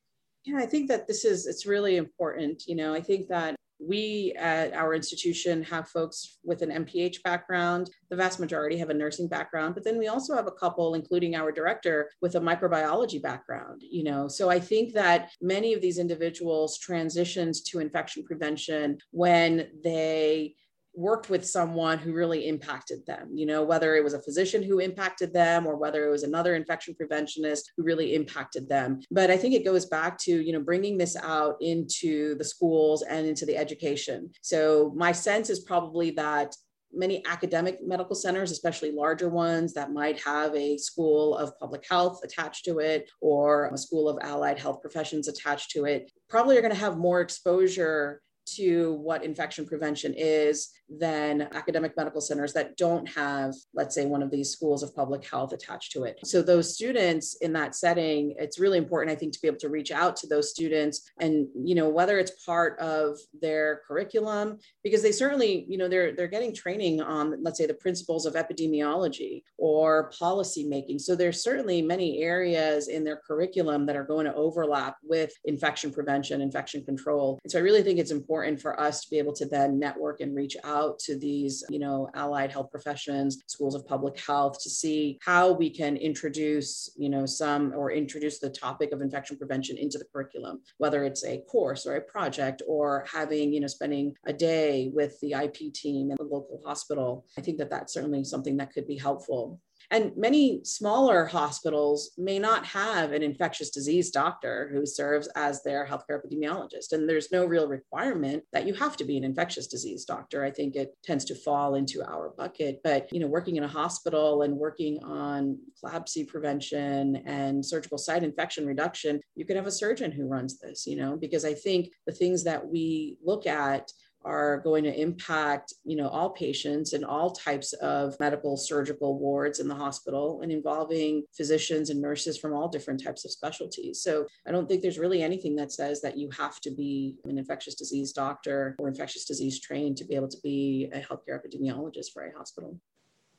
Yeah, 0.46 0.58
I 0.58 0.66
think 0.66 0.90
that 0.90 1.08
this 1.08 1.24
is 1.24 1.48
it's 1.48 1.66
really 1.66 1.98
important. 1.98 2.64
You 2.68 2.76
know, 2.76 2.94
I 2.94 3.02
think 3.02 3.28
that 3.30 3.56
we 3.80 4.34
at 4.38 4.74
our 4.74 4.94
institution 4.94 5.64
have 5.64 5.88
folks 5.90 6.40
with 6.44 6.62
an 6.62 6.70
MPH 6.70 7.22
background. 7.24 7.90
The 8.10 8.16
vast 8.16 8.40
majority 8.40 8.78
have 8.78 8.90
a 8.90 8.94
nursing 8.94 9.28
background, 9.28 9.76
but 9.76 9.84
then 9.84 9.98
we 9.98 10.08
also 10.08 10.36
have 10.36 10.48
a 10.48 10.52
couple, 10.52 10.96
including 10.96 11.36
our 11.36 11.52
director, 11.52 12.10
with 12.22 12.36
a 12.36 12.40
microbiology 12.40 13.22
background. 13.22 13.82
You 13.84 14.04
know, 14.04 14.28
so 14.28 14.50
I 14.50 14.60
think 14.60 14.94
that 14.94 15.32
many 15.42 15.74
of 15.74 15.82
these 15.82 15.98
individuals 15.98 16.78
transitions 16.78 17.62
to 17.64 17.80
infection 17.80 18.24
prevention 18.24 18.98
when 19.12 19.70
they 19.84 20.56
worked 20.96 21.30
with 21.30 21.46
someone 21.46 21.98
who 21.98 22.14
really 22.14 22.48
impacted 22.48 23.06
them, 23.06 23.30
you 23.34 23.46
know, 23.46 23.64
whether 23.64 23.96
it 23.96 24.04
was 24.04 24.14
a 24.14 24.22
physician 24.22 24.62
who 24.62 24.80
impacted 24.80 25.34
them 25.34 25.66
or 25.66 25.76
whether 25.76 26.06
it 26.06 26.12
was 26.12 26.24
another 26.24 26.56
infection 26.56 26.96
preventionist 27.00 27.64
who 27.76 27.84
really 27.84 28.14
impacted 28.16 28.70
them. 28.70 29.00
But 29.10 29.32
I 29.32 29.38
think 29.38 29.56
it 29.56 29.66
goes 29.66 29.86
back 29.86 30.18
to, 30.20 30.32
you 30.32 30.54
know, 30.54 30.62
bringing 30.62 30.98
this 30.98 31.16
out 31.16 31.56
into 31.62 32.36
the 32.36 32.44
schools 32.44 33.02
and 33.02 33.26
into 33.26 33.46
the 33.46 33.58
education. 33.58 34.32
So 34.42 34.94
my 34.96 35.12
sense 35.12 35.50
is 35.50 35.62
probably 35.62 36.12
that 36.12 36.56
many 36.96 37.26
academic 37.26 37.80
medical 37.84 38.16
centers, 38.16 38.52
especially 38.52 38.92
larger 38.92 39.30
ones 39.30 39.74
that 39.74 39.92
might 39.92 40.20
have 40.22 40.56
a 40.56 40.78
school 40.78 41.36
of 41.36 41.58
public 41.60 41.84
health 41.90 42.22
attached 42.24 42.66
to 42.66 42.80
it 42.80 43.10
or 43.20 43.72
a 43.74 43.78
school 43.78 44.08
of 44.08 44.20
allied 44.22 44.60
health 44.60 44.82
professions 44.82 45.28
attached 45.28 45.72
to 45.72 45.86
it, 45.86 46.12
probably 46.30 46.56
are 46.56 46.62
going 46.62 46.74
to 46.74 46.80
have 46.80 46.98
more 46.98 47.22
exposure 47.22 48.22
to 48.46 48.94
what 48.96 49.24
infection 49.24 49.66
prevention 49.66 50.14
is 50.16 50.70
than 50.90 51.48
academic 51.54 51.96
medical 51.98 52.22
centers 52.22 52.54
that 52.54 52.78
don't 52.78 53.08
have, 53.08 53.54
let's 53.74 53.96
say, 53.96 54.06
one 54.06 54.22
of 54.22 54.32
these 54.32 54.52
schools 54.52 54.84
of 54.84 54.96
public 54.96 55.28
health 55.28 55.54
attached 55.54 55.92
to 55.94 56.04
it. 56.04 56.20
So, 56.26 56.42
those 56.42 56.74
students 56.74 57.36
in 57.42 57.54
that 57.54 57.76
setting, 57.76 58.36
it's 58.38 58.60
really 58.60 58.78
important, 58.78 59.16
I 59.16 59.20
think, 59.20 59.34
to 59.34 59.42
be 59.42 59.48
able 59.48 59.60
to 59.60 59.70
reach 59.70 59.92
out 59.92 60.16
to 60.18 60.28
those 60.28 60.52
students 60.52 61.10
and, 61.20 61.48
you 61.56 61.76
know, 61.76 61.90
whether 61.90 62.20
it's 62.20 62.44
part 62.44 62.80
of 62.80 63.18
their 63.42 63.82
curriculum, 63.88 64.60
because 64.84 65.02
they 65.02 65.12
certainly, 65.12 65.66
you 65.68 65.78
know, 65.78 65.88
they're, 65.88 66.14
they're 66.16 66.28
getting 66.28 66.54
training 66.54 67.02
on, 67.02 67.42
let's 67.44 67.58
say, 67.58 67.66
the 67.66 67.74
principles 67.74 68.26
of 68.26 68.34
epidemiology 68.34 69.44
or 69.58 70.12
policy 70.18 70.66
making. 70.66 71.00
So, 71.00 71.16
there's 71.16 71.44
certainly 71.44 71.82
many 71.82 72.22
areas 72.22 72.88
in 72.88 73.04
their 73.04 73.22
curriculum 73.26 73.86
that 73.86 73.96
are 73.96 74.04
going 74.04 74.26
to 74.26 74.36
overlap 74.36 74.98
with 75.04 75.32
infection 75.46 75.92
prevention, 75.92 76.42
infection 76.42 76.84
control. 76.84 77.40
And 77.44 77.52
so, 77.52 77.60
I 77.60 77.62
really 77.62 77.84
think 77.84 78.00
it's 78.00 78.12
important 78.12 78.62
for 78.62 78.80
us 78.80 79.02
to 79.02 79.10
be 79.10 79.18
able 79.18 79.34
to 79.34 79.46
then 79.46 79.80
network 79.80 80.20
and 80.20 80.36
reach 80.36 80.58
out 80.64 80.83
out 80.84 81.00
to 81.00 81.18
these, 81.18 81.64
you 81.70 81.80
know, 81.80 82.10
allied 82.14 82.52
health 82.52 82.70
professions, 82.72 83.42
schools 83.48 83.76
of 83.76 83.86
public 83.88 84.20
health 84.20 84.58
to 84.62 84.70
see 84.70 85.18
how 85.22 85.52
we 85.52 85.70
can 85.70 85.96
introduce, 85.98 86.90
you 86.98 87.10
know, 87.10 87.26
some 87.26 87.74
or 87.76 87.92
introduce 87.92 88.40
the 88.40 88.50
topic 88.50 88.92
of 88.92 89.02
infection 89.02 89.38
prevention 89.38 89.78
into 89.78 89.98
the 89.98 90.06
curriculum, 90.12 90.62
whether 90.78 91.04
it's 91.04 91.24
a 91.26 91.42
course 91.50 91.86
or 91.86 91.96
a 91.96 92.02
project 92.02 92.62
or 92.68 93.06
having, 93.12 93.54
you 93.54 93.60
know, 93.60 93.68
spending 93.68 94.14
a 94.26 94.34
day 94.34 94.92
with 94.94 95.20
the 95.22 95.34
IP 95.34 95.74
team 95.74 96.12
in 96.12 96.18
the 96.18 96.24
local 96.24 96.62
hospital. 96.66 97.26
I 97.38 97.42
think 97.42 97.58
that 97.58 97.70
that's 97.70 97.94
certainly 97.94 98.24
something 98.24 98.58
that 98.58 98.74
could 98.74 98.88
be 98.88 98.98
helpful. 98.98 99.60
And 99.92 100.16
many 100.18 100.62
smaller 100.64 101.26
hospitals 101.26 102.12
may 102.18 102.40
not 102.40 102.66
have 102.66 103.12
an 103.12 103.24
infectious 103.24 103.70
disease 103.70 104.12
doctor 104.12 104.70
who 104.72 104.86
serves 104.86 105.30
as 105.36 105.64
their 105.64 105.86
healthcare 105.86 106.20
epidemiologist. 106.20 106.92
And 106.92 107.08
there's 107.08 107.32
no 107.32 107.46
real 107.46 107.68
requirement 107.68 108.44
that 108.54 108.66
you 108.66 108.74
have 108.74 108.98
to 108.98 109.06
be 109.06 109.18
an 109.18 109.24
infectious 109.24 109.68
disease 109.68 110.06
doctor. 110.06 110.44
I 110.44 110.52
think 110.52 110.76
it 110.76 110.96
tends 111.04 111.26
to 111.26 111.36
fall 111.36 111.76
into 111.76 112.04
our 112.04 112.34
bucket. 112.38 112.82
But, 112.84 113.12
you 113.12 113.20
know, 113.20 113.28
working 113.28 113.56
in 113.56 113.64
a 113.64 113.68
hospital 113.68 114.44
and 114.44 114.56
working 114.56 115.04
on 115.04 115.58
CLABSI 115.84 116.28
prevention 116.28 117.18
and 117.26 117.66
surgical 117.66 117.98
site 117.98 118.24
infection 118.24 118.66
reduction, 118.66 119.20
you 119.36 119.46
could 119.46 119.56
have 119.56 119.68
a 119.68 119.72
surgeon 119.72 120.12
who 120.12 120.28
runs 120.28 120.60
this, 120.60 120.86
you 120.88 120.96
know, 120.96 121.18
because 121.18 121.46
I 121.46 121.54
think 121.54 121.92
the 122.06 122.14
things 122.14 122.44
that 122.44 122.66
we 122.66 123.18
look 123.24 123.48
at 123.48 123.92
are 124.26 124.60
going 124.60 124.84
to 124.84 125.00
impact 125.00 125.74
you 125.84 125.96
know 125.96 126.08
all 126.08 126.30
patients 126.30 126.94
and 126.94 127.06
all 127.06 127.32
types 127.32 127.74
of 127.74 128.16
medical 128.20 128.58
surgical 128.58 129.20
wards 129.20 129.60
in 129.60 129.68
the 129.68 129.76
hospital 129.76 130.42
and 130.42 130.52
involving 130.52 131.24
physicians 131.36 131.90
and 131.90 132.02
nurses 132.02 132.38
from 132.38 132.54
all 132.54 132.68
different 132.68 133.04
types 133.04 133.26
of 133.26 133.32
specialties. 133.32 134.02
So 134.02 134.26
i 134.48 134.52
don't 134.52 134.68
think 134.68 134.82
there's 134.82 135.00
really 135.00 135.24
anything 135.24 135.56
that 135.56 135.72
says 135.72 136.02
that 136.02 136.18
you 136.18 136.30
have 136.38 136.60
to 136.62 136.72
be 136.72 137.16
an 137.26 137.38
infectious 137.38 137.76
disease 137.76 138.12
doctor 138.12 138.76
or 138.80 138.88
infectious 138.88 139.26
disease 139.26 139.60
trained 139.60 139.98
to 139.98 140.06
be 140.06 140.16
able 140.16 140.28
to 140.28 140.38
be 140.44 140.90
a 140.94 141.00
healthcare 141.00 141.40
epidemiologist 141.40 142.12
for 142.14 142.24
a 142.24 142.38
hospital 142.38 142.80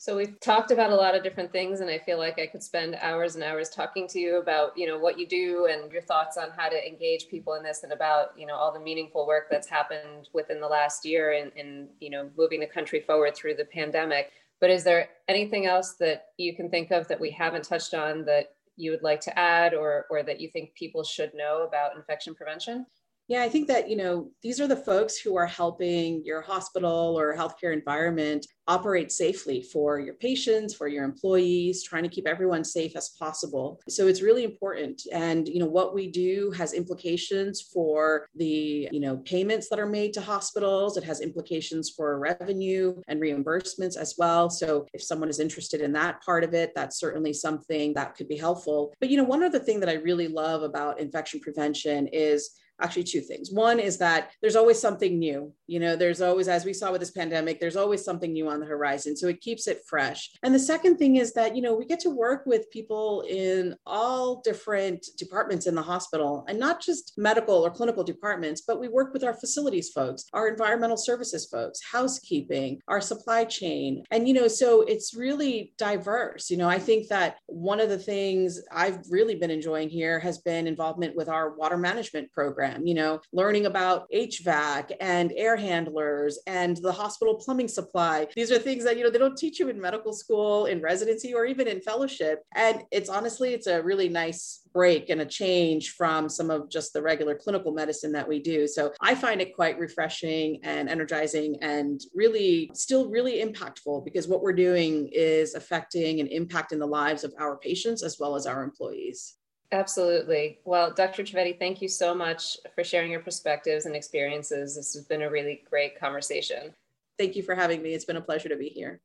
so 0.04 0.14
we've 0.14 0.38
talked 0.40 0.70
about 0.70 0.90
a 0.90 0.94
lot 0.94 1.14
of 1.14 1.22
different 1.22 1.50
things, 1.50 1.80
and 1.80 1.88
I 1.88 1.98
feel 1.98 2.18
like 2.18 2.38
I 2.38 2.46
could 2.46 2.62
spend 2.62 2.94
hours 3.00 3.36
and 3.36 3.42
hours 3.42 3.70
talking 3.70 4.06
to 4.08 4.20
you 4.20 4.38
about, 4.38 4.76
you 4.76 4.86
know, 4.86 4.98
what 4.98 5.18
you 5.18 5.26
do 5.26 5.66
and 5.70 5.90
your 5.90 6.02
thoughts 6.02 6.36
on 6.36 6.50
how 6.54 6.68
to 6.68 6.86
engage 6.86 7.28
people 7.28 7.54
in 7.54 7.62
this, 7.62 7.84
and 7.84 7.90
about, 7.90 8.38
you 8.38 8.44
know, 8.44 8.54
all 8.54 8.70
the 8.70 8.78
meaningful 8.78 9.26
work 9.26 9.46
that's 9.50 9.66
happened 9.66 10.28
within 10.34 10.60
the 10.60 10.68
last 10.68 11.06
year 11.06 11.32
in, 11.32 11.50
in 11.56 11.88
you 12.00 12.10
know, 12.10 12.28
moving 12.36 12.60
the 12.60 12.66
country 12.66 13.00
forward 13.00 13.34
through 13.34 13.54
the 13.54 13.64
pandemic. 13.64 14.30
But 14.60 14.68
is 14.68 14.84
there 14.84 15.08
anything 15.26 15.64
else 15.64 15.94
that 16.00 16.26
you 16.36 16.54
can 16.54 16.68
think 16.68 16.90
of 16.90 17.08
that 17.08 17.18
we 17.18 17.30
haven't 17.30 17.64
touched 17.64 17.94
on 17.94 18.26
that 18.26 18.48
you 18.76 18.90
would 18.90 19.02
like 19.02 19.22
to 19.22 19.38
add, 19.38 19.72
or 19.72 20.04
or 20.10 20.22
that 20.22 20.38
you 20.38 20.50
think 20.50 20.74
people 20.74 21.02
should 21.02 21.32
know 21.32 21.64
about 21.66 21.96
infection 21.96 22.34
prevention? 22.34 22.84
Yeah, 23.26 23.42
I 23.42 23.48
think 23.48 23.68
that, 23.68 23.88
you 23.88 23.96
know, 23.96 24.30
these 24.42 24.60
are 24.60 24.68
the 24.68 24.76
folks 24.76 25.16
who 25.16 25.34
are 25.34 25.46
helping 25.46 26.22
your 26.26 26.42
hospital 26.42 27.18
or 27.18 27.34
healthcare 27.34 27.72
environment 27.72 28.46
operate 28.66 29.10
safely 29.10 29.62
for 29.62 29.98
your 29.98 30.12
patients, 30.14 30.74
for 30.74 30.88
your 30.88 31.04
employees, 31.04 31.82
trying 31.82 32.02
to 32.02 32.08
keep 32.10 32.26
everyone 32.26 32.64
safe 32.64 32.94
as 32.96 33.10
possible. 33.18 33.80
So 33.88 34.08
it's 34.08 34.20
really 34.20 34.44
important. 34.44 35.02
And, 35.10 35.48
you 35.48 35.58
know, 35.58 35.66
what 35.66 35.94
we 35.94 36.10
do 36.10 36.50
has 36.58 36.74
implications 36.74 37.62
for 37.62 38.26
the, 38.34 38.88
you 38.92 39.00
know, 39.00 39.16
payments 39.18 39.70
that 39.70 39.78
are 39.78 39.86
made 39.86 40.12
to 40.14 40.20
hospitals. 40.20 40.98
It 40.98 41.04
has 41.04 41.22
implications 41.22 41.90
for 41.96 42.18
revenue 42.18 43.00
and 43.08 43.22
reimbursements 43.22 43.96
as 43.96 44.16
well. 44.18 44.50
So 44.50 44.86
if 44.92 45.02
someone 45.02 45.30
is 45.30 45.40
interested 45.40 45.80
in 45.80 45.92
that 45.94 46.22
part 46.22 46.44
of 46.44 46.52
it, 46.52 46.72
that's 46.74 46.98
certainly 46.98 47.32
something 47.32 47.94
that 47.94 48.16
could 48.16 48.28
be 48.28 48.36
helpful. 48.36 48.92
But, 49.00 49.08
you 49.08 49.16
know, 49.16 49.24
one 49.24 49.42
other 49.42 49.60
thing 49.60 49.80
that 49.80 49.88
I 49.88 49.94
really 49.94 50.28
love 50.28 50.62
about 50.62 51.00
infection 51.00 51.40
prevention 51.40 52.06
is 52.08 52.50
actually 52.80 53.04
two 53.04 53.20
things. 53.20 53.50
One 53.50 53.78
is 53.78 53.98
that 53.98 54.30
there's 54.40 54.56
always 54.56 54.80
something 54.80 55.18
new. 55.18 55.52
You 55.66 55.80
know, 55.80 55.96
there's 55.96 56.20
always, 56.20 56.48
as 56.48 56.64
we 56.64 56.72
saw 56.72 56.92
with 56.92 57.00
this 57.00 57.10
pandemic, 57.10 57.60
there's 57.60 57.76
always 57.76 58.04
something 58.04 58.32
new 58.32 58.48
on 58.48 58.60
the 58.60 58.66
horizon. 58.66 59.16
So 59.16 59.28
it 59.28 59.40
keeps 59.40 59.66
it 59.66 59.82
fresh. 59.86 60.30
And 60.42 60.54
the 60.54 60.58
second 60.58 60.96
thing 60.96 61.16
is 61.16 61.32
that, 61.34 61.56
you 61.56 61.62
know, 61.62 61.74
we 61.74 61.86
get 61.86 62.00
to 62.00 62.10
work 62.10 62.44
with 62.46 62.70
people 62.70 63.24
in 63.28 63.74
all 63.86 64.40
different 64.42 65.06
departments 65.16 65.66
in 65.66 65.74
the 65.74 65.82
hospital 65.82 66.44
and 66.48 66.58
not 66.58 66.80
just 66.80 67.14
medical 67.16 67.54
or 67.64 67.70
clinical 67.70 68.04
departments, 68.04 68.62
but 68.66 68.80
we 68.80 68.88
work 68.88 69.12
with 69.12 69.24
our 69.24 69.34
facilities 69.34 69.90
folks, 69.90 70.24
our 70.32 70.48
environmental 70.48 70.96
services 70.96 71.46
folks, 71.46 71.80
housekeeping, 71.90 72.80
our 72.88 73.00
supply 73.00 73.44
chain. 73.44 74.04
And, 74.10 74.28
you 74.28 74.34
know, 74.34 74.48
so 74.48 74.82
it's 74.82 75.14
really 75.14 75.72
diverse. 75.78 76.50
You 76.50 76.56
know, 76.56 76.68
I 76.68 76.78
think 76.78 77.08
that 77.08 77.36
one 77.46 77.80
of 77.80 77.88
the 77.88 77.98
things 77.98 78.60
I've 78.70 79.00
really 79.10 79.34
been 79.34 79.50
enjoying 79.50 79.88
here 79.88 80.18
has 80.20 80.38
been 80.38 80.66
involvement 80.66 81.16
with 81.16 81.28
our 81.28 81.54
water 81.54 81.76
management 81.76 82.30
program 82.32 82.84
you 82.84 82.94
know, 82.94 83.20
learning 83.32 83.66
about 83.66 84.06
HVAC 84.12 84.92
and 85.00 85.32
air 85.36 85.53
handlers 85.56 86.38
and 86.46 86.76
the 86.78 86.92
hospital 86.92 87.34
plumbing 87.34 87.68
supply. 87.68 88.26
These 88.34 88.50
are 88.50 88.58
things 88.58 88.84
that, 88.84 88.96
you 88.96 89.04
know, 89.04 89.10
they 89.10 89.18
don't 89.18 89.36
teach 89.36 89.58
you 89.58 89.68
in 89.68 89.80
medical 89.80 90.12
school, 90.12 90.66
in 90.66 90.80
residency, 90.80 91.34
or 91.34 91.44
even 91.46 91.68
in 91.68 91.80
fellowship. 91.80 92.42
And 92.54 92.82
it's 92.90 93.08
honestly, 93.08 93.54
it's 93.54 93.66
a 93.66 93.82
really 93.82 94.08
nice 94.08 94.60
break 94.72 95.08
and 95.08 95.20
a 95.20 95.26
change 95.26 95.92
from 95.92 96.28
some 96.28 96.50
of 96.50 96.68
just 96.68 96.92
the 96.92 97.02
regular 97.02 97.34
clinical 97.34 97.72
medicine 97.72 98.12
that 98.12 98.28
we 98.28 98.40
do. 98.40 98.66
So 98.66 98.92
I 99.00 99.14
find 99.14 99.40
it 99.40 99.54
quite 99.54 99.78
refreshing 99.78 100.60
and 100.64 100.88
energizing 100.88 101.56
and 101.62 102.00
really 102.14 102.70
still 102.74 103.08
really 103.08 103.42
impactful 103.44 104.04
because 104.04 104.26
what 104.26 104.42
we're 104.42 104.52
doing 104.52 105.08
is 105.12 105.54
affecting 105.54 106.20
and 106.20 106.28
impacting 106.28 106.78
the 106.78 106.86
lives 106.86 107.24
of 107.24 107.32
our 107.38 107.56
patients 107.56 108.02
as 108.02 108.18
well 108.18 108.34
as 108.34 108.46
our 108.46 108.62
employees. 108.62 109.36
Absolutely. 109.74 110.60
Well, 110.64 110.92
Dr. 110.92 111.24
Trivedi, 111.24 111.58
thank 111.58 111.82
you 111.82 111.88
so 111.88 112.14
much 112.14 112.56
for 112.76 112.84
sharing 112.84 113.10
your 113.10 113.18
perspectives 113.18 113.86
and 113.86 113.96
experiences. 113.96 114.76
This 114.76 114.94
has 114.94 115.04
been 115.04 115.22
a 115.22 115.30
really 115.30 115.64
great 115.68 115.98
conversation. 115.98 116.72
Thank 117.18 117.34
you 117.34 117.42
for 117.42 117.56
having 117.56 117.82
me. 117.82 117.92
It's 117.92 118.04
been 118.04 118.16
a 118.16 118.20
pleasure 118.20 118.48
to 118.48 118.56
be 118.56 118.68
here. 118.68 119.00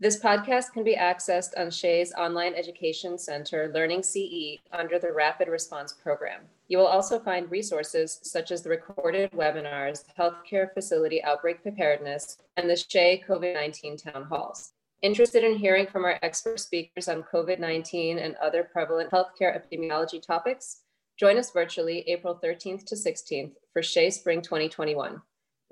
This 0.00 0.18
podcast 0.18 0.72
can 0.72 0.82
be 0.82 0.96
accessed 0.96 1.52
on 1.56 1.68
SHEA's 1.68 2.12
Online 2.14 2.52
Education 2.54 3.16
Center 3.16 3.70
Learning 3.72 4.02
CE 4.02 4.58
under 4.72 4.98
the 4.98 5.12
Rapid 5.12 5.46
Response 5.46 5.92
Program. 5.92 6.40
You 6.66 6.78
will 6.78 6.88
also 6.88 7.20
find 7.20 7.48
resources 7.48 8.18
such 8.24 8.50
as 8.50 8.62
the 8.62 8.70
recorded 8.70 9.30
webinars, 9.30 10.02
Healthcare 10.18 10.74
Facility 10.74 11.22
Outbreak 11.22 11.62
Preparedness, 11.62 12.38
and 12.56 12.68
the 12.68 12.74
SHEA 12.74 13.24
COVID 13.24 13.54
19 13.54 13.98
Town 13.98 14.24
Halls. 14.24 14.72
Interested 15.02 15.42
in 15.42 15.56
hearing 15.56 15.88
from 15.88 16.04
our 16.04 16.16
expert 16.22 16.60
speakers 16.60 17.08
on 17.08 17.24
COVID 17.24 17.58
19 17.58 18.20
and 18.20 18.36
other 18.36 18.62
prevalent 18.62 19.10
healthcare 19.10 19.52
epidemiology 19.52 20.24
topics? 20.24 20.82
Join 21.18 21.38
us 21.38 21.50
virtually 21.50 22.08
April 22.08 22.38
13th 22.42 22.86
to 22.86 22.94
16th 22.94 23.52
for 23.72 23.82
SHEA 23.82 24.12
Spring 24.12 24.42
2021. 24.42 25.20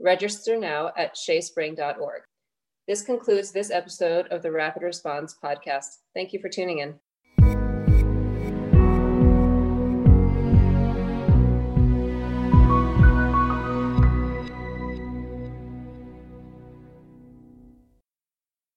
Register 0.00 0.58
now 0.58 0.90
at 0.96 1.14
sheaspring.org. 1.14 2.22
This 2.88 3.02
concludes 3.02 3.52
this 3.52 3.70
episode 3.70 4.26
of 4.28 4.42
the 4.42 4.50
Rapid 4.50 4.82
Response 4.82 5.36
podcast. 5.42 5.98
Thank 6.12 6.32
you 6.32 6.40
for 6.40 6.48
tuning 6.48 6.80
in. 6.80 6.98